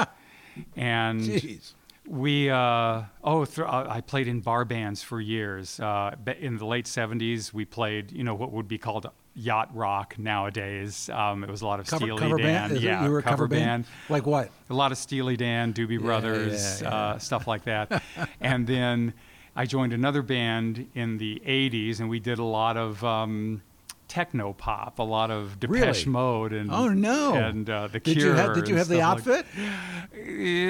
and 0.76 1.20
Jeez. 1.20 1.72
We 2.06 2.50
uh, 2.50 3.02
oh 3.22 3.44
th- 3.44 3.66
uh, 3.66 3.86
I 3.88 4.00
played 4.00 4.28
in 4.28 4.40
bar 4.40 4.64
bands 4.64 5.02
for 5.02 5.20
years. 5.20 5.80
Uh, 5.80 6.14
in 6.38 6.58
the 6.58 6.66
late 6.66 6.86
'70s, 6.86 7.52
we 7.52 7.64
played 7.64 8.12
you 8.12 8.24
know 8.24 8.34
what 8.34 8.52
would 8.52 8.68
be 8.68 8.78
called 8.78 9.10
yacht 9.34 9.74
rock 9.74 10.16
nowadays. 10.18 11.08
Um, 11.10 11.44
it 11.44 11.50
was 11.50 11.62
a 11.62 11.66
lot 11.66 11.80
of 11.80 11.86
Cover, 11.86 12.04
Steely 12.06 12.18
cover 12.18 12.36
Dan, 12.36 12.70
band? 12.70 12.80
Yeah, 12.80 13.04
you 13.04 13.10
were 13.10 13.18
a 13.18 13.22
cover, 13.22 13.48
band? 13.48 13.84
Like 14.08 14.26
what? 14.26 14.50
a 14.70 14.74
lot 14.74 14.92
of 14.92 14.98
Steely 14.98 15.36
Dan, 15.36 15.72
Doobie 15.72 16.00
Brothers, 16.00 16.82
yeah, 16.82 16.88
Uh, 16.88 17.18
stuff 17.18 17.46
like 17.46 17.64
that. 17.64 18.02
and 18.40 18.66
then 18.66 19.12
I 19.56 19.66
joined 19.66 19.92
another 19.92 20.22
band 20.22 20.88
in 20.94 21.18
the 21.18 21.42
80s, 21.46 22.00
and 22.00 22.08
we 22.08 22.20
did 22.20 22.38
a 22.38 22.44
lot 22.44 22.76
of 22.76 23.02
um, 23.04 23.62
techno 24.14 24.52
pop, 24.52 25.00
a 25.00 25.02
lot 25.02 25.28
of 25.32 25.58
Depeche 25.58 25.80
Really? 25.80 26.04
Mode, 26.06 26.52
and 26.52 26.70
Oh, 26.70 26.88
no. 26.88 27.34
and 27.34 27.68
uh, 27.68 27.88
the 27.88 27.98
Did 27.98 28.16
Cure. 28.18 28.28
you 28.28 28.34
have, 28.34 28.54
did 28.54 28.68
you 28.68 28.76
have 28.76 28.86
the 28.86 28.98
like- 28.98 29.04
outfit? 29.04 29.44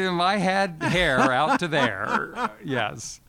um, 0.09 0.19
I 0.21 0.39
had 0.39 0.83
hair 0.83 1.19
out 1.21 1.59
to 1.61 1.69
there. 1.69 2.51
Yes. 2.65 3.21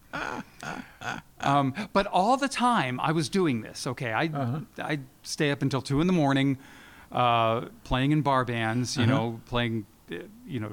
Um, 1.42 1.74
but 1.92 2.08
all 2.08 2.38
the 2.38 2.48
time 2.48 3.00
I 3.02 3.12
was 3.12 3.28
doing 3.28 3.62
this. 3.62 3.86
Okay, 3.86 4.14
I 4.14 4.28
Uh-huh. 4.28 4.60
I'd 4.82 5.04
stay 5.24 5.52
up 5.52 5.62
until 5.62 5.82
two 5.82 6.00
in 6.00 6.08
the 6.08 6.14
morning, 6.14 6.58
uh, 7.12 7.66
playing 7.84 8.12
in 8.14 8.22
bar 8.22 8.46
bands. 8.46 8.96
You 8.96 9.04
Uh-huh. 9.04 9.14
know, 9.14 9.42
playing, 9.46 9.86
uh, 10.12 10.16
you 10.48 10.62
know, 10.62 10.72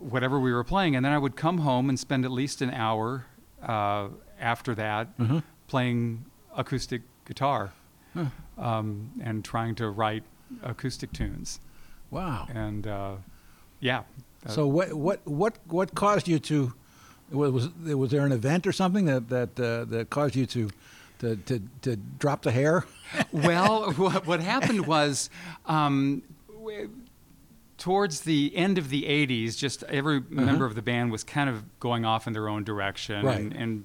whatever 0.00 0.40
we 0.40 0.52
were 0.52 0.64
playing, 0.64 0.96
and 0.96 1.04
then 1.04 1.12
I 1.12 1.18
would 1.18 1.36
come 1.36 1.58
home 1.58 1.88
and 1.88 1.98
spend 1.98 2.24
at 2.24 2.32
least 2.32 2.60
an 2.62 2.70
hour 2.70 3.26
uh, 3.62 4.08
after 4.40 4.74
that 4.74 5.08
Uh-huh. 5.20 5.40
playing 5.68 6.24
acoustic 6.56 7.02
guitar 7.24 7.70
um, 8.58 9.10
and 9.22 9.44
trying 9.44 9.74
to 9.76 9.90
write 9.90 10.22
acoustic 10.62 11.12
tunes. 11.12 11.60
Wow. 12.10 12.46
And 12.52 12.86
uh, 12.86 13.14
yeah. 13.80 14.02
uh, 14.46 14.48
So 14.50 14.66
what 14.66 14.92
what 14.94 15.20
what 15.26 15.58
what 15.66 15.94
caused 15.94 16.26
you 16.28 16.38
to 16.40 16.72
was 17.30 17.52
was, 17.52 17.68
was 17.96 18.10
there 18.10 18.26
an 18.26 18.32
event 18.32 18.66
or 18.66 18.72
something 18.72 19.04
that 19.06 19.28
that 19.28 19.60
uh, 19.60 19.84
that 19.86 20.10
caused 20.10 20.34
you 20.36 20.46
to 20.46 20.70
to 21.20 21.36
to, 21.36 21.62
to 21.82 21.96
drop 22.18 22.42
the 22.42 22.50
hair? 22.50 22.84
well, 23.32 23.92
what, 23.92 24.26
what 24.26 24.40
happened 24.40 24.86
was, 24.86 25.30
um, 25.66 26.22
w- 26.52 26.90
towards 27.78 28.20
the 28.22 28.54
end 28.56 28.78
of 28.78 28.88
the 28.90 29.02
'80s, 29.04 29.56
just 29.56 29.82
every 29.84 30.20
member 30.28 30.64
of 30.64 30.74
the 30.74 30.82
band 30.82 31.10
was 31.12 31.24
kind 31.24 31.48
of 31.50 31.62
going 31.80 32.04
off 32.04 32.26
in 32.26 32.32
their 32.32 32.48
own 32.48 32.64
direction, 32.64 33.24
Right. 33.24 33.38
and, 33.40 33.52
and 33.52 33.84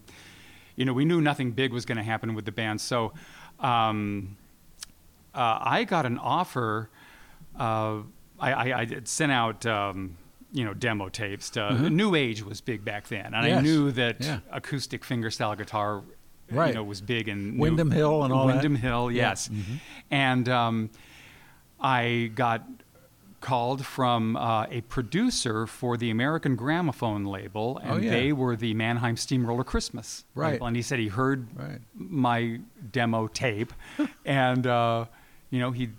you 0.76 0.86
know 0.86 0.94
we 0.94 1.06
knew 1.06 1.22
nothing 1.22 1.52
big 1.52 1.72
was 1.74 1.86
going 1.86 1.98
to 1.98 2.04
happen 2.04 2.34
with 2.36 2.46
the 2.46 2.52
band. 2.52 2.82
So, 2.82 3.14
um, 3.60 4.38
uh, 5.34 5.60
I 5.62 5.84
got 5.84 6.06
an 6.06 6.18
offer. 6.18 6.90
Uh, 7.58 8.00
I, 8.40 8.54
I, 8.54 8.80
I 8.82 8.88
sent 9.06 9.32
out. 9.32 9.66
Um, 9.66 10.18
you 10.52 10.64
know, 10.64 10.74
demo 10.74 11.10
tapes. 11.10 11.50
To, 11.50 11.90
New 11.90 12.16
Age 12.16 12.42
was 12.42 12.62
big 12.62 12.86
back 12.86 13.10
then, 13.10 13.26
and 13.26 13.36
I 13.36 13.60
knew 13.60 13.92
that 13.92 14.22
Yeah. 14.24 14.40
acoustic 14.50 15.04
fingerstyle 15.04 15.58
guitar, 15.58 16.02
Right. 16.50 16.70
you 16.70 16.76
know, 16.76 16.84
was 16.86 17.02
big 17.02 17.28
in 17.28 17.58
Windham 17.58 17.92
Hill 17.92 18.24
and 18.24 18.32
all 18.32 18.48
that. 18.48 18.54
Windham 18.54 18.76
Hill, 18.76 19.12
Yeah. 19.12 19.30
yes. 19.32 19.50
And 20.10 20.48
um, 20.48 20.92
I 21.78 22.32
got 22.36 22.64
called 23.46 23.86
from 23.86 24.36
uh, 24.36 24.66
a 24.72 24.82
producer 24.82 25.68
for 25.68 25.98
the 25.98 26.10
American 26.10 26.56
Gramophone 26.56 27.26
label, 27.26 27.78
and 27.84 27.92
Oh, 27.92 27.98
yeah. 27.98 28.10
they 28.10 28.34
were 28.34 28.56
the 28.56 28.74
Mannheim 28.74 29.16
Steamroller 29.18 29.64
Christmas 29.64 30.26
Right. 30.34 30.54
label. 30.54 30.66
And 30.68 30.76
he 30.76 30.82
said 30.82 30.98
he 30.98 31.10
heard 31.10 31.48
Right. 31.56 31.80
my 31.94 32.60
demo 32.92 33.28
tape, 33.28 33.72
and 34.26 34.66
uh, 34.66 35.06
you 35.52 35.60
know 35.60 35.70
he'd 35.72 35.94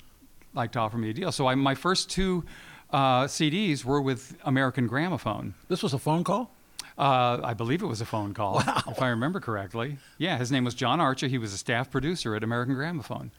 like 0.54 0.72
to 0.72 0.80
offer 0.80 0.98
me 0.98 1.10
a 1.10 1.12
deal. 1.12 1.30
So 1.30 1.46
I, 1.46 1.54
my 1.54 1.76
first 1.76 2.10
two 2.10 2.44
uh, 2.90 3.24
CDs 3.26 3.84
were 3.84 4.02
with 4.02 4.36
American 4.44 4.88
Gramophone. 4.88 5.54
This 5.68 5.82
was 5.84 5.94
a 5.94 5.98
phone 6.00 6.24
call. 6.24 6.50
Uh, 6.98 7.38
I 7.44 7.54
believe 7.54 7.80
it 7.82 7.86
was 7.86 8.00
a 8.00 8.06
phone 8.06 8.32
call, 8.34 8.54
wow. 8.66 8.82
if 8.88 9.00
I 9.02 9.08
remember 9.10 9.38
correctly. 9.38 9.98
Yeah, 10.18 10.36
his 10.38 10.50
name 10.50 10.64
was 10.64 10.74
John 10.74 10.98
Archer. 10.98 11.28
He 11.28 11.38
was 11.38 11.52
a 11.52 11.58
staff 11.58 11.90
producer 11.90 12.34
at 12.34 12.42
American 12.42 12.74
Gramophone. 12.74 13.30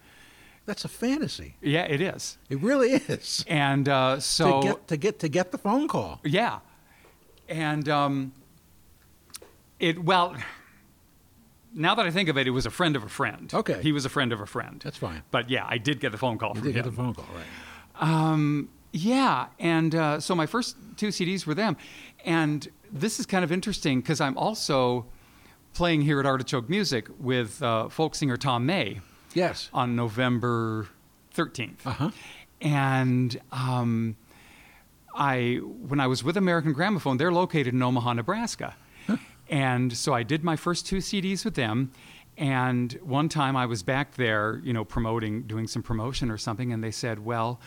That's 0.67 0.86
a 0.86 0.88
fantasy. 0.89 1.56
Yeah, 1.62 1.86
it 1.86 2.01
is. 2.01 2.38
It 2.49 2.60
really 2.62 2.91
is. 2.91 3.43
And 3.47 3.88
uh, 3.89 4.19
so, 4.19 4.62
to 4.62 4.67
get 4.67 4.88
to 4.89 4.97
get 4.97 5.19
to 5.19 5.30
get 5.30 5.51
the 5.51 5.58
phone 5.58 5.88
call. 5.88 6.19
yeah, 6.23 6.60
and 7.49 7.88
um, 7.89 8.34
it 9.80 10.03
well, 10.03 10.36
now 11.73 11.95
that 11.95 12.06
I 12.06 12.12
think 12.12 12.27
of 12.30 12.38
it, 12.38 12.47
it 12.47 12.51
was 12.51 12.65
a 12.65 12.69
friend 12.69 12.95
of 12.95 13.03
a 13.03 13.10
friend. 13.10 13.51
Okay. 13.53 13.82
He 13.82 13.91
was 13.91 14.03
a 14.06 14.10
friend 14.10 14.34
of 14.34 14.41
a 14.41 14.45
friend. 14.45 14.82
That's 14.84 14.97
fine. 14.97 15.23
But 15.32 15.49
yeah, 15.49 15.65
I 15.67 15.77
did 15.77 15.99
get 16.01 16.12
the 16.12 16.17
phone 16.17 16.38
call 16.38 16.49
You 16.49 16.56
from 16.56 16.63
did 16.63 16.75
him. 16.75 16.84
get 16.84 16.89
the 16.89 16.95
phone 16.95 17.13
call, 17.13 17.25
right? 17.34 17.45
Um, 18.03 18.69
yeah, 18.91 19.47
and 19.60 19.95
uh, 19.95 20.19
so 20.19 20.36
my 20.36 20.45
first 20.47 20.75
two 20.97 21.08
CDs 21.08 21.45
were 21.45 21.56
them, 21.56 21.77
and 22.25 22.67
this 22.91 23.19
is 23.19 23.25
kind 23.25 23.43
of 23.43 23.51
interesting 23.51 24.01
because 24.01 24.19
I'm 24.19 24.38
also 24.38 25.06
playing 25.73 26.01
here 26.01 26.19
at 26.19 26.25
Artichoke 26.25 26.69
Music 26.69 27.08
with 27.19 27.62
uh, 27.63 27.88
folk 27.89 28.15
singer 28.15 28.36
Tom 28.36 28.65
May 28.65 28.99
Yes. 29.34 29.70
on 29.74 29.96
November 29.96 30.88
13th, 31.36 31.86
Uh-huh. 31.86 32.12
and 32.62 33.40
um, 33.52 34.16
I 35.16 35.56
when 35.63 36.00
I 36.00 36.08
was 36.08 36.24
with 36.24 36.38
American 36.38 36.74
Gramophone, 36.74 37.18
they're 37.18 37.32
located 37.32 37.74
in 37.74 37.82
Omaha, 37.82 38.13
Nebraska, 38.13 38.76
and 39.50 39.96
so 39.96 40.13
I 40.13 40.24
did 40.24 40.44
my 40.44 40.56
first 40.56 40.86
two 40.86 40.98
CDs 40.98 41.46
with 41.46 41.56
them. 41.56 41.92
And 42.40 42.94
one 43.02 43.30
time 43.30 43.56
I 43.56 43.66
was 43.66 43.82
back 43.82 44.13
there, 44.16 44.62
you 44.63 44.72
know, 44.74 44.86
promoting, 44.86 45.44
doing 45.48 45.66
some 45.68 45.82
promotion 45.82 46.30
or 46.30 46.38
something, 46.38 46.72
and 46.72 46.84
they 46.84 46.92
said, 46.92 47.18
"Well, 47.26 47.60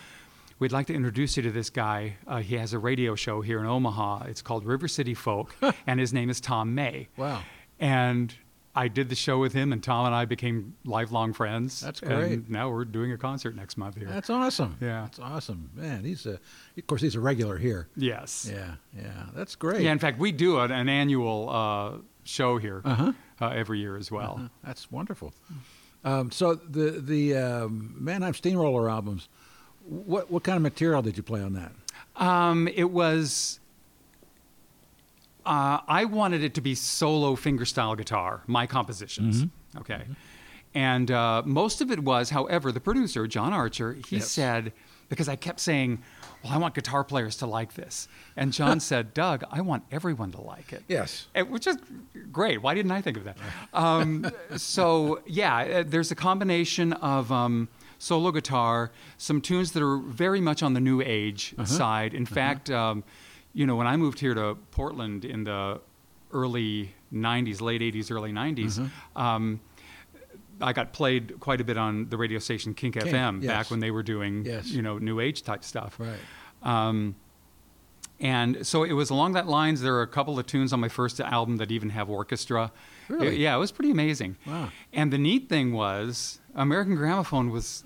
we'd 0.59 0.71
like 0.71 0.87
to 0.87 0.93
introduce 0.93 1.35
you 1.35 1.43
to 1.43 1.51
this 1.51 1.69
guy. 1.69 2.15
Uh, 2.25 2.37
he 2.37 2.55
has 2.55 2.71
a 2.71 2.79
radio 2.79 3.13
show 3.15 3.41
here 3.41 3.59
in 3.59 3.65
Omaha. 3.65 4.23
It's 4.27 4.41
called 4.41 4.63
River 4.65 4.87
City 4.87 5.13
Folk, 5.13 5.55
and 5.85 5.99
his 5.99 6.13
name 6.13 6.29
is 6.29 6.39
Tom 6.39 6.73
May." 6.73 7.09
Wow. 7.17 7.41
And 7.81 8.33
I 8.73 8.87
did 8.87 9.09
the 9.09 9.15
show 9.15 9.37
with 9.39 9.51
him, 9.53 9.73
and 9.73 9.83
Tom 9.83 10.05
and 10.05 10.15
I 10.15 10.23
became 10.25 10.75
lifelong 10.85 11.33
friends. 11.33 11.81
That's 11.81 11.99
And 12.01 12.09
great. 12.11 12.49
now 12.49 12.69
we're 12.69 12.85
doing 12.85 13.11
a 13.11 13.17
concert 13.17 13.55
next 13.55 13.75
month 13.77 13.97
here. 13.97 14.07
That's 14.07 14.29
awesome. 14.29 14.77
Yeah. 14.79 15.01
That's 15.03 15.19
awesome. 15.19 15.69
Man, 15.75 16.03
he's 16.05 16.25
a, 16.25 16.39
of 16.77 16.87
course, 16.87 17.01
he's 17.01 17.15
a 17.15 17.19
regular 17.19 17.57
here. 17.57 17.87
yes. 17.97 18.49
Yeah, 18.49 18.75
yeah. 18.95 19.25
That's 19.33 19.55
great. 19.55 19.81
Yeah. 19.81 19.91
In 19.91 19.99
fact, 19.99 20.19
we 20.19 20.31
do 20.31 20.59
an, 20.59 20.71
an 20.71 20.87
annual 20.87 21.49
uh, 21.49 21.97
show 22.23 22.57
here 22.57 22.81
Uh-huh. 22.85 23.11
uh, 23.41 23.49
every 23.49 23.79
year 23.79 23.97
as 23.97 24.09
well. 24.11 24.39
Uh, 24.43 24.47
That's 24.63 24.89
wonderful. 24.91 25.33
Um, 26.03 26.31
so 26.31 26.55
the 26.55 26.91
the 27.01 27.35
um, 27.37 27.93
Mannheim 27.99 28.33
Steamroller 28.33 28.89
albums, 28.89 29.27
what 29.85 30.31
what 30.31 30.43
kind 30.43 30.55
of 30.55 30.63
material 30.63 31.01
did 31.01 31.17
you 31.17 31.23
play 31.23 31.41
on 31.41 31.53
that? 31.53 31.73
Um, 32.15 32.67
it 32.69 32.89
was. 32.91 33.59
Uh, 35.45 35.79
I 35.87 36.05
wanted 36.05 36.43
it 36.43 36.53
to 36.55 36.61
be 36.61 36.75
solo 36.75 37.35
fingerstyle 37.35 37.97
guitar, 37.97 38.41
my 38.47 38.67
compositions. 38.67 39.43
Mm-hmm. 39.45 39.77
Okay. 39.79 40.03
And 40.73 41.11
uh, 41.11 41.41
most 41.45 41.81
of 41.81 41.91
it 41.91 41.99
was, 41.99 42.29
however, 42.29 42.71
the 42.71 42.79
producer, 42.79 43.27
John 43.27 43.51
Archer, 43.53 43.93
he 44.07 44.17
Yes. 44.17 44.29
said, 44.31 44.71
because 45.09 45.27
I 45.27 45.35
kept 45.35 45.59
saying, 45.59 46.01
well, 46.43 46.53
I 46.53 46.57
want 46.57 46.73
guitar 46.75 47.03
players 47.03 47.35
to 47.37 47.45
like 47.45 47.73
this. 47.73 48.07
And 48.37 48.53
John 48.53 48.79
said, 48.91 49.13
Doug, 49.13 49.43
I 49.51 49.59
want 49.61 49.83
everyone 49.91 50.31
to 50.31 50.41
like 50.41 50.71
it. 50.71 50.83
Yes. 50.87 51.27
It- 51.35 51.49
which 51.49 51.67
is 51.67 51.77
great. 52.31 52.61
Why 52.61 52.73
didn't 52.73 52.91
I 52.91 53.01
think 53.01 53.17
of 53.17 53.25
that? 53.25 53.37
Um, 53.73 54.31
so 54.55 55.21
yeah, 55.25 55.57
uh, 55.57 55.83
there's 55.85 56.11
a 56.11 56.15
combination 56.15 56.93
of 56.93 57.31
um, 57.31 57.67
solo 57.99 58.31
guitar, 58.31 58.91
some 59.17 59.41
tunes 59.41 59.73
that 59.73 59.83
are 59.83 59.97
very 59.97 60.39
much 60.39 60.63
on 60.63 60.73
the 60.73 60.79
new 60.81 61.01
age 61.01 61.53
side. 61.65 62.13
In 62.13 62.25
fact, 62.25 62.69
um, 62.69 63.03
you 63.53 63.65
know, 63.65 63.75
when 63.75 63.87
I 63.87 63.97
moved 63.97 64.19
here 64.19 64.33
to 64.33 64.55
Portland 64.71 65.25
in 65.25 65.43
the 65.43 65.81
early 66.31 66.93
'90s, 67.13 67.61
late 67.61 67.81
'80s, 67.81 68.11
early 68.11 68.31
'90s. 68.31 68.89
Um, 69.15 69.59
I 70.61 70.73
got 70.73 70.93
played 70.93 71.39
quite 71.39 71.59
a 71.59 71.63
bit 71.63 71.77
on 71.77 72.07
the 72.09 72.17
radio 72.17 72.39
station 72.39 72.73
Kink, 72.73 72.93
Kink, 72.93 73.07
FM 73.07 73.41
yes. 73.41 73.47
back 73.51 73.71
when 73.71 73.79
they 73.79 73.89
were 73.91 74.03
doing, 74.03 74.45
Yes. 74.45 74.67
you 74.69 74.81
know, 74.83 74.97
new 74.99 75.19
age 75.19 75.41
type 75.41 75.63
stuff. 75.63 75.97
Right. 75.99 76.19
Um, 76.61 77.15
and 78.19 78.65
so 78.65 78.83
it 78.83 78.93
was 78.93 79.09
along 79.09 79.33
that 79.33 79.47
lines. 79.47 79.81
There 79.81 79.95
are 79.95 80.03
a 80.03 80.07
couple 80.07 80.37
of 80.37 80.45
tunes 80.45 80.71
on 80.71 80.79
my 80.79 80.89
first 80.89 81.19
album 81.19 81.57
that 81.57 81.71
even 81.71 81.89
have 81.89 82.09
orchestra. 82.09 82.71
Really? 83.09 83.37
yeah, 83.37 83.55
it 83.55 83.59
was 83.59 83.71
pretty 83.71 83.89
amazing. 83.89 84.37
Wow. 84.45 84.69
And 84.93 85.11
the 85.11 85.17
neat 85.17 85.49
thing 85.49 85.73
was, 85.73 86.39
American 86.53 86.95
Gramophone 86.95 87.49
was, 87.49 87.83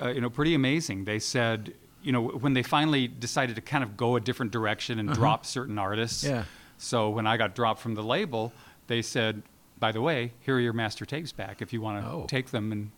uh, 0.00 0.08
you 0.08 0.22
know, 0.22 0.30
pretty 0.30 0.54
amazing. 0.54 1.04
They 1.04 1.18
said, 1.18 1.74
you 2.04 2.12
know, 2.12 2.22
when 2.22 2.52
they 2.52 2.62
finally 2.62 3.08
decided 3.08 3.56
to 3.56 3.62
kind 3.62 3.82
of 3.82 3.96
go 3.96 4.14
a 4.16 4.20
different 4.20 4.52
direction 4.52 4.98
and 5.00 5.12
drop 5.12 5.44
certain 5.46 5.78
artists. 5.78 6.24
Uh-huh. 6.24 6.34
Yeah. 6.36 6.44
So 6.76 7.08
when 7.10 7.26
I 7.26 7.36
got 7.36 7.54
dropped 7.54 7.80
from 7.80 7.94
the 7.94 8.02
label, 8.02 8.52
they 8.88 9.00
said, 9.02 9.42
by 9.78 9.90
the 9.90 10.00
way, 10.02 10.32
here 10.40 10.56
are 10.56 10.60
your 10.60 10.72
master 10.74 11.04
tapes 11.06 11.32
back 11.32 11.62
if 11.62 11.72
you 11.72 11.80
want 11.80 12.04
to 12.04 12.10
Oh. 12.10 12.26
take 12.28 12.50
them 12.50 12.70
and 12.72 12.90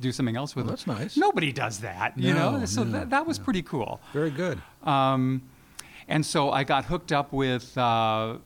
do 0.00 0.10
something 0.12 0.36
else 0.36 0.54
with 0.56 0.66
Well, 0.66 0.76
them. 0.76 0.86
that's 0.88 1.00
nice. 1.00 1.16
Nobody 1.16 1.52
does 1.52 1.80
that, 1.80 2.16
you 2.18 2.32
No, 2.34 2.58
know. 2.58 2.64
So 2.66 2.82
no, 2.84 2.90
that, 2.92 3.10
that 3.10 3.26
was 3.26 3.38
pretty 3.38 3.62
cool. 3.62 4.00
Very 4.12 4.30
good. 4.30 4.60
Um, 4.84 5.42
and 6.08 6.24
so 6.24 6.50
I 6.50 6.64
got 6.64 6.84
hooked 6.86 7.12
up 7.12 7.32
with 7.32 7.76
uh, 7.76 8.38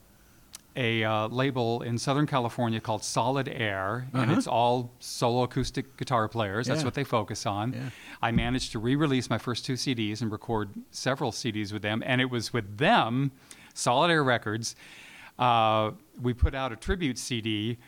a 0.78 1.02
uh, 1.02 1.26
label 1.28 1.82
in 1.82 1.98
Southern 1.98 2.26
California 2.26 2.80
called 2.80 3.02
Solid 3.02 3.48
Air, 3.48 4.06
and 4.12 4.22
Uh-huh. 4.30 4.38
it's 4.38 4.46
all 4.46 4.92
solo 5.00 5.42
acoustic 5.42 5.96
guitar 5.96 6.28
players. 6.28 6.68
That's 6.68 6.80
Yeah. 6.80 6.84
what 6.84 6.94
they 6.94 7.02
focus 7.04 7.44
on. 7.46 7.72
Yeah. 7.72 7.90
I 8.22 8.30
managed 8.30 8.70
to 8.72 8.78
re 8.78 8.94
release 8.94 9.28
my 9.28 9.38
first 9.38 9.64
two 9.66 9.76
CDs 9.76 10.22
and 10.22 10.30
record 10.30 10.70
several 10.92 11.32
CDs 11.32 11.72
with 11.72 11.82
them, 11.82 12.02
and 12.06 12.20
it 12.20 12.30
was 12.30 12.52
with 12.52 12.78
them, 12.78 13.32
Solid 13.74 14.10
Air 14.10 14.22
Records. 14.22 14.76
Uh, 15.38 15.90
we 16.20 16.32
put 16.32 16.54
out 16.54 16.72
a 16.72 16.76
tribute 16.76 17.18
CD, 17.18 17.78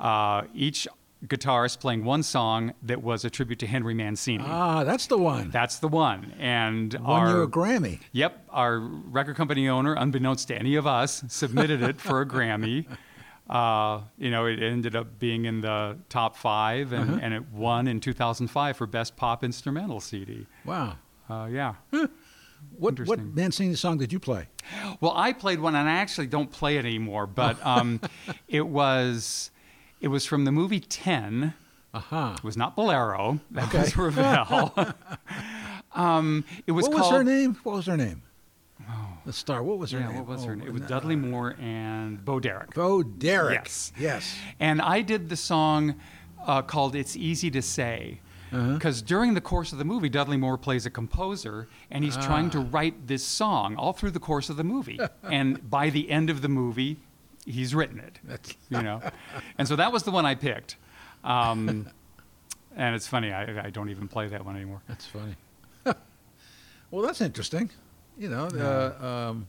uh, 0.00 0.42
each 0.54 0.88
guitarist 1.26 1.80
playing 1.80 2.04
one 2.04 2.22
song 2.22 2.72
that 2.82 3.02
was 3.02 3.24
a 3.24 3.30
tribute 3.30 3.58
to 3.60 3.66
Henry 3.66 3.94
Mancini. 3.94 4.44
Ah, 4.46 4.84
that's 4.84 5.06
the 5.06 5.18
one. 5.18 5.50
That's 5.50 5.78
the 5.78 5.88
one. 5.88 6.32
And 6.38 6.94
Won 6.94 7.04
our, 7.04 7.28
you 7.28 7.42
a 7.42 7.48
Grammy. 7.48 8.00
Yep, 8.12 8.46
our 8.50 8.78
record 8.78 9.36
company 9.36 9.68
owner, 9.68 9.94
unbeknownst 9.94 10.48
to 10.48 10.56
any 10.58 10.76
of 10.76 10.86
us, 10.86 11.22
submitted 11.28 11.82
it 11.82 12.00
for 12.00 12.20
a 12.22 12.26
Grammy. 12.26 12.86
Uh, 13.48 14.02
you 14.16 14.30
know, 14.30 14.46
it 14.46 14.62
ended 14.62 14.94
up 14.94 15.18
being 15.18 15.44
in 15.44 15.60
the 15.60 15.98
top 16.08 16.36
five, 16.36 16.92
and, 16.92 17.10
Uh-huh. 17.10 17.18
and 17.20 17.34
it 17.34 17.50
won 17.50 17.88
in 17.88 17.98
2005 17.98 18.76
for 18.76 18.86
Best 18.86 19.16
Pop 19.16 19.42
Instrumental 19.42 19.98
CD. 19.98 20.46
Wow. 20.64 20.98
Uh, 21.28 21.48
yeah. 21.50 21.74
What 22.78 23.00
what 23.08 23.18
Mancini 23.18 23.74
song 23.74 23.98
did 23.98 24.12
you 24.12 24.20
play? 24.20 24.46
Well, 25.00 25.14
I 25.16 25.32
played 25.32 25.58
one, 25.58 25.74
and 25.74 25.88
I 25.88 25.94
actually 25.94 26.28
don't 26.28 26.48
play 26.48 26.76
it 26.76 26.84
anymore, 26.84 27.26
but 27.26 27.56
um, 27.66 28.00
it 28.48 28.68
was 28.68 29.50
it 30.00 30.08
was 30.08 30.24
from 30.26 30.44
the 30.44 30.52
movie 30.52 30.80
Ten. 30.80 31.54
Aha. 31.92 32.34
It 32.38 32.44
was 32.44 32.56
not 32.56 32.76
Bolero. 32.76 33.40
That 33.50 33.68
Okay. 33.68 33.80
was 33.80 33.96
Ravel. 33.96 34.72
um, 35.94 36.44
it 36.66 36.72
was 36.72 36.84
what 36.84 36.92
was 36.94 37.02
called. 37.02 37.14
her 37.14 37.24
name? 37.24 37.56
What 37.62 37.76
was 37.76 37.86
her 37.86 37.96
name? 37.96 38.22
The 39.26 39.32
star. 39.34 39.62
What 39.62 39.78
was 39.78 39.90
her 39.90 39.98
Yeah, 40.00 40.08
name? 40.08 40.16
what 40.16 40.26
was 40.28 40.44
her 40.44 40.52
Oh, 40.52 40.54
name? 40.54 40.66
It 40.68 40.72
was 40.72 40.82
no. 40.82 40.88
Dudley 40.88 41.14
Moore 41.14 41.54
and 41.60 42.24
Bo 42.24 42.40
Derek. 42.40 42.74
Bo 42.74 43.02
Derek. 43.02 43.54
Yes. 43.64 43.92
Yes. 43.98 44.34
And 44.58 44.80
I 44.80 45.02
did 45.02 45.28
the 45.28 45.36
song 45.36 45.96
uh, 46.46 46.62
called 46.62 46.96
It's 46.96 47.16
Easy 47.16 47.50
to 47.50 47.60
Say. 47.60 48.20
Uh-huh. 48.50 48.72
Because 48.74 49.02
during 49.02 49.34
the 49.34 49.40
course 49.40 49.72
of 49.72 49.78
the 49.78 49.84
movie, 49.84 50.08
Dudley 50.08 50.36
Moore 50.38 50.56
plays 50.58 50.86
a 50.86 50.90
composer, 50.90 51.68
and 51.90 52.02
he's 52.02 52.16
trying 52.16 52.46
Ah. 52.46 52.50
to 52.52 52.60
write 52.60 53.06
this 53.06 53.22
song 53.24 53.76
all 53.76 53.92
through 53.92 54.10
the 54.12 54.18
course 54.18 54.48
of 54.48 54.56
the 54.56 54.64
movie. 54.64 54.98
and 55.22 55.68
by 55.70 55.90
the 55.90 56.10
end 56.10 56.30
of 56.30 56.40
the 56.40 56.48
movie, 56.48 56.96
he's 57.46 57.74
written 57.74 57.98
it. 58.00 58.18
That's- 58.24 58.54
you 58.68 58.82
know, 58.82 59.00
and 59.58 59.66
so 59.68 59.76
that 59.76 59.92
was 59.92 60.02
the 60.04 60.10
one 60.10 60.24
I 60.26 60.34
picked. 60.34 60.76
Um, 61.24 61.88
and 62.76 62.94
it's 62.94 63.06
funny, 63.06 63.32
I, 63.32 63.66
I 63.66 63.70
don't 63.70 63.90
even 63.90 64.08
play 64.08 64.28
that 64.28 64.44
one 64.44 64.56
anymore. 64.56 64.80
That's 64.88 65.06
funny. 65.06 65.34
well, 66.90 67.02
that's 67.02 67.20
interesting. 67.20 67.70
You 68.18 68.28
know, 68.30 68.46
uh, 68.46 69.04
um, 69.30 69.48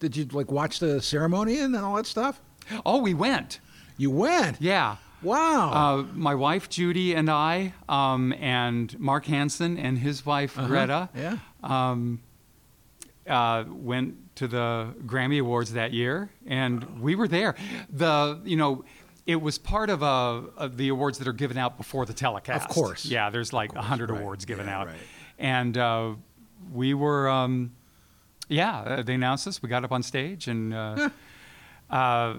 did 0.00 0.16
you 0.16 0.24
like 0.26 0.50
watch 0.50 0.78
the 0.78 1.00
ceremony 1.02 1.58
and 1.60 1.74
all 1.76 1.96
that 1.96 2.06
stuff? 2.06 2.40
Oh, 2.84 3.00
we 3.00 3.14
went. 3.14 3.60
You 3.96 4.10
went. 4.10 4.60
Yeah. 4.60 4.96
Wow. 5.22 5.72
Uh, 5.72 6.02
my 6.14 6.34
wife 6.34 6.68
Judy 6.68 7.14
and 7.14 7.30
I, 7.30 7.72
um, 7.88 8.32
and 8.34 8.98
Mark 9.00 9.24
Hansen 9.26 9.78
and 9.78 9.98
his 9.98 10.24
wife 10.26 10.58
Uh-huh. 10.58 10.66
Greta, 10.68 11.08
Yeah. 11.14 11.38
um, 11.62 12.20
uh, 13.28 13.64
went 13.68 14.14
to 14.36 14.46
the 14.48 14.94
Grammy 15.06 15.40
Awards 15.40 15.72
that 15.72 15.92
year, 15.92 16.30
and 16.46 17.00
we 17.00 17.14
were 17.14 17.28
there. 17.28 17.54
The 17.90 18.40
you 18.44 18.56
know. 18.56 18.84
It 19.26 19.42
was 19.42 19.58
part 19.58 19.90
of, 19.90 20.04
uh 20.04 20.42
of 20.56 20.76
the 20.76 20.86
awards 20.90 21.18
that 21.18 21.26
are 21.26 21.32
given 21.32 21.58
out 21.58 21.76
before 21.76 22.06
the 22.06 22.12
telecast. 22.12 22.68
Of 22.68 22.72
course. 22.72 23.04
Yeah, 23.04 23.28
there's 23.28 23.52
like 23.52 23.70
a 23.70 23.74
course, 23.74 23.86
hundred 23.86 24.10
right. 24.12 24.20
awards 24.20 24.44
given 24.44 24.66
Yeah, 24.66 24.78
out, 24.78 24.86
right. 24.86 24.96
and 25.40 25.76
uh, 25.76 26.12
we 26.72 26.94
were, 26.94 27.28
um, 27.28 27.72
yeah, 28.48 28.78
uh, 28.82 29.02
they 29.02 29.14
announced 29.14 29.48
us. 29.48 29.60
We 29.60 29.68
got 29.68 29.82
up 29.82 29.90
on 29.90 30.04
stage, 30.04 30.46
and 30.46 30.72
uh, 30.72 31.10
uh, 31.90 32.34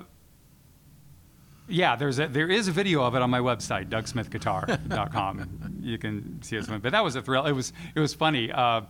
yeah, 1.67 1.97
there's 1.97 2.19
a, 2.19 2.27
there 2.29 2.49
is 2.49 2.69
a 2.69 2.71
video 2.71 3.03
of 3.03 3.15
it 3.15 3.21
on 3.21 3.29
my 3.29 3.39
website, 3.39 3.89
DougSmithGuitar.com. 3.89 5.79
you 5.81 5.97
can 5.97 6.41
see 6.41 6.57
us. 6.57 6.67
But 6.67 6.91
that 6.93 7.03
was 7.03 7.17
a 7.17 7.21
thrill. 7.21 7.45
It 7.45 7.51
was 7.51 7.73
it 7.95 7.99
was 7.99 8.13
funny. 8.13 8.49
Uh, 8.49 8.81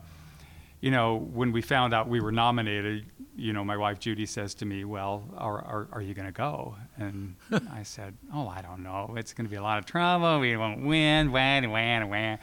you 0.82 0.92
know, 0.92 1.16
when 1.16 1.52
we 1.52 1.62
found 1.62 1.94
out 1.94 2.08
we 2.08 2.20
were 2.22 2.32
nominated, 2.32 3.06
you 3.36 3.54
know, 3.54 3.63
my 3.63 3.78
wife 3.78 4.00
Judy 4.00 4.26
says 4.26 4.54
to 4.56 4.66
me, 4.66 4.84
"Well, 4.86 5.24
are 5.38 5.58
are, 5.63 5.88
are 5.92 6.02
you 6.02 6.13
going 6.13 6.28
to 6.28 6.32
go?" 6.32 6.76
And 6.98 7.36
I 7.72 7.84
said, 7.84 8.16
"Oh, 8.34 8.48
I 8.48 8.62
don't 8.62 8.82
know. 8.84 9.13
It's 9.18 9.34
going 9.34 9.46
to 9.46 9.50
be 9.50 9.58
a 9.58 9.62
lot 9.62 9.78
of 9.80 9.86
trouble. 9.86 10.40
We 10.40 10.56
won't 10.58 10.84
win. 10.86 11.32
Wah, 11.32 11.62
wah, 11.68 12.06
wah." 12.06 12.38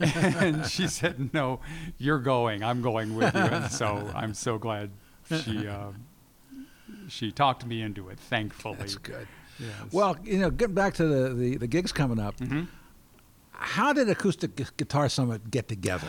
And 0.00 0.66
she 0.66 0.86
said, 0.98 1.32
"No, 1.34 1.60
you're 1.98 2.18
going. 2.18 2.62
I'm 2.62 2.80
going 2.82 3.16
with 3.16 3.34
you." 3.34 3.40
And 3.40 3.70
so 3.70 4.10
I'm 4.14 4.34
so 4.34 4.58
glad 4.58 4.90
she 5.42 5.66
uh, 5.66 5.92
she 7.08 7.32
talked 7.32 7.64
me 7.66 7.82
into 7.82 8.08
it. 8.08 8.18
Thankfully, 8.18 8.76
That's 8.78 8.96
good. 8.96 9.26
Yes. 9.58 9.70
Well, 9.92 10.16
you 10.24 10.38
know, 10.38 10.50
getting 10.50 10.74
back 10.74 10.94
to 10.94 11.06
the, 11.06 11.34
the, 11.34 11.56
the 11.58 11.66
gigs 11.68 11.92
coming 11.92 12.18
up, 12.18 12.36
Mhm. 12.38 12.66
how 13.52 13.92
did 13.92 14.08
Acoustic 14.08 14.76
Guitar 14.76 15.08
Summit 15.08 15.50
get 15.50 15.68
together? 15.68 16.08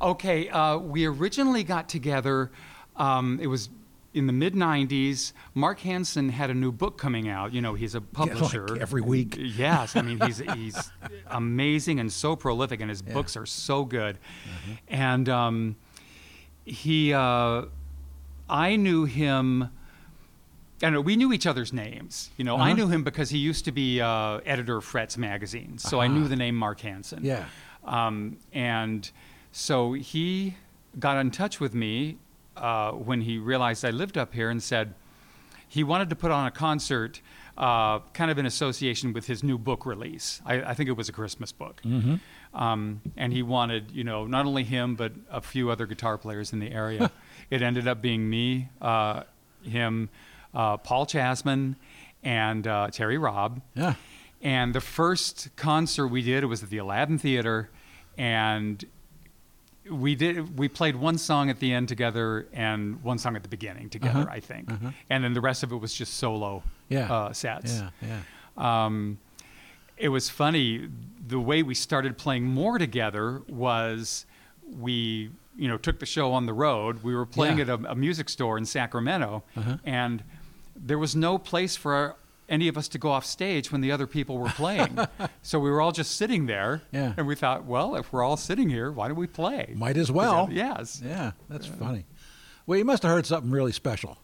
Okay, 0.00 0.48
uh, 0.48 0.78
we 0.78 1.06
originally 1.06 1.64
got 1.64 1.88
together. 1.88 2.50
Um, 2.96 3.38
it 3.40 3.46
was 3.46 3.68
in 4.12 4.26
the 4.26 4.32
mid 4.32 4.54
'90s. 4.54 5.32
Mark 5.54 5.80
Hansen 5.80 6.28
had 6.28 6.50
a 6.50 6.54
new 6.54 6.70
book 6.72 6.98
coming 6.98 7.28
out. 7.28 7.52
You 7.52 7.60
know, 7.62 7.74
he's 7.74 7.94
a 7.94 7.98
like 8.00 8.12
publisher 8.12 8.76
every 8.80 9.02
week. 9.02 9.36
Yes, 9.38 9.96
I 9.96 10.02
mean 10.02 10.20
he's 10.20 10.38
he's 10.54 10.90
amazing 11.28 12.00
and 12.00 12.12
so 12.12 12.36
prolific, 12.36 12.80
and 12.80 12.90
his 12.90 13.02
Yeah. 13.06 13.12
books 13.14 13.36
are 13.36 13.46
so 13.46 13.84
good. 13.84 14.18
And 14.88 15.28
um, 15.28 15.76
he, 16.64 17.12
uh, 17.12 17.62
I 18.48 18.76
knew 18.76 19.04
him. 19.04 19.70
I 20.82 20.90
know 20.90 21.00
we 21.00 21.16
knew 21.16 21.32
each 21.32 21.46
other's 21.46 21.72
names. 21.72 22.30
You 22.36 22.44
know, 22.44 22.56
I 22.56 22.66
Uh-huh. 22.70 22.74
knew 22.74 22.88
him 22.88 23.04
because 23.04 23.30
he 23.30 23.38
used 23.38 23.64
to 23.64 23.72
be 23.72 24.00
uh, 24.00 24.38
editor 24.44 24.76
of 24.78 24.84
Frets 24.84 25.16
magazine, 25.16 25.78
so 25.78 26.00
I 26.00 26.08
knew 26.08 26.28
the 26.28 26.36
name 26.36 26.56
Mark 26.56 26.80
Hansen. 26.80 27.24
Yeah. 27.24 27.44
Um, 27.84 28.38
and 28.52 29.10
so 29.56 29.92
he 29.92 30.56
got 30.98 31.16
in 31.16 31.30
touch 31.30 31.60
with 31.60 31.74
me 31.74 32.18
uh, 32.56 32.90
when 32.90 33.20
he 33.20 33.38
realized 33.38 33.84
I 33.84 33.90
lived 33.90 34.18
up 34.18 34.34
here 34.34 34.50
and 34.50 34.60
said 34.60 34.94
he 35.68 35.84
wanted 35.84 36.10
to 36.10 36.16
put 36.16 36.32
on 36.32 36.44
a 36.44 36.50
concert 36.50 37.20
uh, 37.56 38.00
kind 38.14 38.32
of 38.32 38.38
in 38.38 38.46
association 38.46 39.12
with 39.12 39.28
his 39.28 39.44
new 39.44 39.56
book 39.56 39.86
release. 39.86 40.42
I, 40.44 40.60
I 40.62 40.74
think 40.74 40.88
it 40.88 40.96
was 40.96 41.08
a 41.08 41.12
Christmas 41.12 41.52
book. 41.52 41.80
Mm-hmm. 41.84 42.16
Um, 42.60 43.00
and 43.16 43.32
he 43.32 43.44
wanted, 43.44 43.92
you 43.92 44.02
know, 44.02 44.26
not 44.26 44.44
only 44.44 44.64
him, 44.64 44.96
but 44.96 45.12
a 45.30 45.40
few 45.40 45.70
other 45.70 45.86
guitar 45.86 46.18
players 46.18 46.52
in 46.52 46.58
the 46.58 46.72
area. 46.72 47.12
it 47.50 47.62
ended 47.62 47.86
up 47.86 48.02
being 48.02 48.28
me, 48.28 48.70
uh, 48.80 49.22
him, 49.62 50.08
uh, 50.52 50.78
Paul 50.78 51.06
Chasman, 51.06 51.76
and 52.24 52.66
uh, 52.66 52.88
Terry 52.90 53.18
Robb. 53.18 53.62
Yeah. 53.76 53.94
And 54.42 54.74
the 54.74 54.80
first 54.80 55.54
concert 55.54 56.08
we 56.08 56.22
did 56.22 56.42
it 56.42 56.46
was 56.46 56.64
at 56.64 56.70
the 56.70 56.78
Aladdin 56.78 57.18
Theater, 57.18 57.70
and 58.18 58.84
we 59.90 60.14
did 60.14 60.58
we 60.58 60.68
played 60.68 60.96
one 60.96 61.18
song 61.18 61.50
at 61.50 61.58
the 61.60 61.72
end 61.72 61.88
together 61.88 62.46
and 62.52 63.02
one 63.02 63.18
song 63.18 63.36
at 63.36 63.42
the 63.42 63.48
beginning 63.48 63.90
together, 63.90 64.20
Uh-huh, 64.20 64.30
I 64.30 64.40
think, 64.40 64.70
uh-huh. 64.70 64.90
and 65.10 65.22
then 65.24 65.34
the 65.34 65.40
rest 65.40 65.62
of 65.62 65.72
it 65.72 65.76
was 65.76 65.92
just 65.94 66.14
solo 66.14 66.62
Yeah. 66.88 67.12
uh, 67.12 67.32
sets. 67.32 67.80
Yeah. 67.80 67.90
Yeah. 68.56 68.84
Um, 68.86 69.18
it 69.96 70.08
was 70.08 70.28
funny. 70.30 70.88
The 71.28 71.38
way 71.38 71.62
we 71.62 71.74
started 71.74 72.16
playing 72.18 72.44
more 72.44 72.78
together 72.78 73.42
was 73.48 74.26
we, 74.78 75.30
you 75.56 75.68
know, 75.68 75.76
took 75.76 75.98
the 75.98 76.06
show 76.06 76.32
on 76.32 76.46
the 76.46 76.52
road. 76.54 77.02
We 77.02 77.14
were 77.14 77.26
playing 77.26 77.58
Yeah. 77.58 77.64
at 77.74 77.80
a, 77.84 77.90
a 77.92 77.94
music 77.94 78.28
store 78.28 78.56
in 78.58 78.64
Sacramento, 78.64 79.44
Uh-huh. 79.56 79.76
and 79.84 80.24
there 80.74 80.98
was 80.98 81.14
no 81.14 81.38
place 81.38 81.76
for 81.76 82.16
any 82.48 82.68
of 82.68 82.76
us 82.76 82.88
to 82.88 82.98
go 82.98 83.10
off 83.10 83.24
stage 83.24 83.72
when 83.72 83.80
the 83.80 83.90
other 83.92 84.06
people 84.06 84.38
were 84.38 84.50
playing. 84.50 84.98
so 85.42 85.58
we 85.58 85.70
were 85.70 85.80
all 85.80 85.92
just 85.92 86.16
sitting 86.16 86.46
there, 86.46 86.82
Yeah. 86.92 87.14
and 87.16 87.26
we 87.26 87.34
thought, 87.34 87.64
well, 87.64 87.96
if 87.96 88.12
we're 88.12 88.22
all 88.22 88.36
sitting 88.36 88.68
here, 88.68 88.90
why 88.92 89.08
don't 89.08 89.16
we 89.16 89.26
play? 89.26 89.72
Might 89.76 89.96
as 89.96 90.10
well. 90.12 90.46
together? 90.46 90.68
Yes, 90.78 91.02
Yeah. 91.04 91.32
That's 91.48 91.66
funny. 91.66 92.04
Well, 92.66 92.78
you 92.78 92.84
must 92.84 93.02
have 93.02 93.12
heard 93.12 93.26
something 93.26 93.50
really 93.50 93.72
special. 93.72 94.18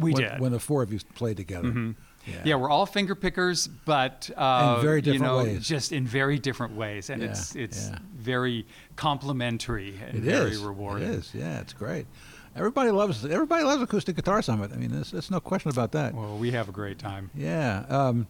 we 0.00 0.12
when, 0.12 0.22
did. 0.22 0.40
when 0.40 0.52
the 0.52 0.60
four 0.60 0.82
of 0.82 0.92
you 0.92 1.00
played 1.14 1.36
together. 1.36 1.68
Mhm. 1.70 1.94
Yeah. 2.26 2.34
Yeah, 2.44 2.54
we're 2.56 2.68
all 2.70 2.84
finger 2.84 3.14
pickers, 3.14 3.66
but 3.66 4.30
uh, 4.36 4.74
In 4.76 4.84
very 4.84 4.96
you 4.98 5.02
different 5.02 5.22
know, 5.24 5.38
ways. 5.38 5.66
just 5.66 5.90
in 5.90 6.06
very 6.06 6.38
different 6.38 6.76
ways, 6.76 7.08
and 7.10 7.22
Yeah, 7.22 7.30
it's 7.30 7.56
it's 7.56 7.88
yeah. 7.88 7.98
very 8.14 8.66
complimentary 8.96 9.98
and 10.06 10.18
It 10.18 10.22
very 10.22 10.50
is. 10.52 10.58
rewarding. 10.58 11.08
It 11.08 11.14
is. 11.14 11.30
Yeah, 11.34 11.60
it's 11.60 11.72
great. 11.72 12.06
Everybody 12.56 12.90
loves 12.90 13.24
everybody 13.24 13.62
loves 13.64 13.80
Acoustic 13.82 14.16
Guitar 14.16 14.42
Summit. 14.42 14.72
I 14.72 14.76
mean, 14.76 14.90
there's, 14.90 15.12
there's 15.12 15.30
no 15.30 15.40
question 15.40 15.70
about 15.70 15.92
that. 15.92 16.14
Well, 16.14 16.36
we 16.36 16.50
have 16.50 16.68
a 16.68 16.72
great 16.72 16.98
time. 16.98 17.30
Yeah. 17.34 17.84
Um, 17.88 18.26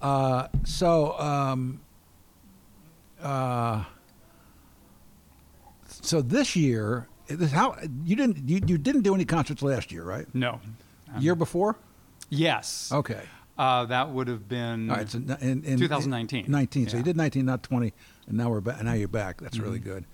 uh, 0.00 0.48
so, 0.64 1.18
um, 1.18 1.80
uh, 3.20 3.84
so 5.86 6.22
this 6.22 6.56
year, 6.56 7.08
this 7.26 7.52
how 7.52 7.76
you 8.04 8.16
didn't 8.16 8.48
you, 8.48 8.60
you 8.66 8.78
didn't 8.78 9.02
do 9.02 9.14
any 9.14 9.24
concerts 9.24 9.62
last 9.62 9.92
year, 9.92 10.02
right? 10.04 10.26
No, 10.34 10.60
Um, 11.14 11.20
year 11.20 11.34
before? 11.34 11.76
yes, 12.30 12.90
Okay. 12.92 13.20
uh, 13.58 13.84
that 13.86 14.10
would 14.10 14.28
have 14.28 14.48
been 14.48 14.90
All 14.90 14.96
right. 14.96 15.08
So 15.10 15.18
in, 15.18 15.62
in 15.64 15.78
2019. 15.78 16.46
19. 16.48 16.88
So 16.88 16.96
you 16.96 17.02
did 17.02 17.16
19, 17.16 17.44
not 17.44 17.62
20, 17.62 17.92
and 18.28 18.36
now 18.36 18.48
we're 18.50 18.60
back. 18.60 18.82
Now 18.82 18.94
you're 18.94 19.08
back. 19.08 19.40
That's 19.40 19.58
really 19.58 19.78
Mm-hmm. 19.78 19.88
good. 19.90 20.04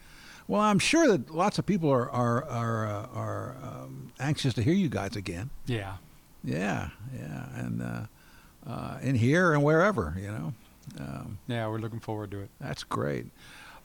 Well, 0.47 0.61
I'm 0.61 0.79
sure 0.79 1.09
that 1.09 1.35
lots 1.35 1.59
of 1.59 1.67
people 1.67 1.91
are 1.91 2.11
are 2.11 2.45
are, 2.45 2.87
uh, 2.87 3.07
are 3.15 3.57
um, 3.63 4.13
anxious 4.21 4.55
to 4.55 4.63
hear 4.63 4.75
you 4.75 4.89
guys 4.89 5.17
again. 5.17 5.51
yeah. 5.67 5.97
Yeah, 6.47 6.91
yeah, 7.19 7.47
and 7.57 7.81
uh, 7.83 8.71
uh, 8.71 8.99
in 9.01 9.15
here 9.15 9.55
and 9.55 9.63
wherever, 9.65 10.15
you 10.21 10.29
know. 10.29 10.53
Um, 11.01 11.39
Yeah, 11.47 11.67
we're 11.69 11.79
looking 11.79 12.01
forward 12.01 12.31
to 12.33 12.41
it. 12.41 12.51
that's 12.61 12.85
great. 12.85 13.27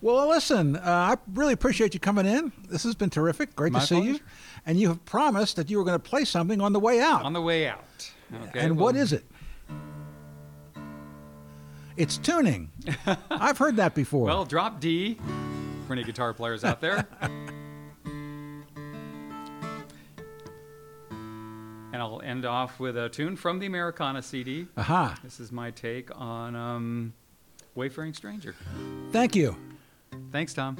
Well, 0.01 0.27
listen, 0.27 0.75
uh, 0.75 0.81
I 0.83 1.17
really 1.33 1.53
appreciate 1.53 1.93
you 1.93 2.01
coming 2.01 2.25
in. 2.25 2.51
This 2.69 2.83
has 2.83 2.95
been 2.95 3.09
terrific. 3.09 3.55
Great 3.55 3.71
My 3.71 3.79
to 3.79 3.85
see 3.85 4.01
you. 4.01 4.19
And 4.65 4.77
you 4.77 4.89
have 4.89 5.05
promised 5.05 5.55
that 5.55 5.69
you 5.69 5.77
were 5.77 5.85
going 5.85 5.97
to 5.97 6.09
play 6.09 6.25
something 6.25 6.59
on 6.59 6.73
the 6.73 6.79
way 6.81 6.99
out. 6.99 7.23
On 7.23 7.31
the 7.31 7.41
way 7.41 7.65
out. 7.67 8.11
Okay, 8.47 8.59
and 8.59 8.77
what 8.77 8.93
well, 8.95 9.03
is 9.03 9.13
it? 9.13 9.23
It's 11.95 12.17
tuning. 12.17 12.71
I've 13.29 13.57
heard 13.57 13.77
that 13.77 13.95
before. 13.95 14.25
Well, 14.25 14.43
drop 14.45 14.81
D 14.81 15.17
for 15.89 15.93
any 15.93 16.03
guitar 16.03 16.35
players 16.35 16.63
out 16.63 16.81
there. 16.81 17.07
and 21.91 21.95
I'll 21.95 22.21
end 22.23 22.45
off 22.45 22.79
with 22.79 22.95
a 22.95 23.09
tune 23.09 23.35
from 23.35 23.57
the 23.57 23.65
Americana 23.65 24.21
CD. 24.21 24.67
Aha. 24.77 25.17
This 25.23 25.39
is 25.39 25.51
my 25.51 25.71
take 25.71 26.15
on 26.15 26.55
um, 26.55 27.13
Wayfaring 27.73 28.13
Stranger. 28.13 28.55
Thank 29.11 29.35
you. 29.35 29.55
Thanks, 30.31 30.53
Tom. 30.53 30.77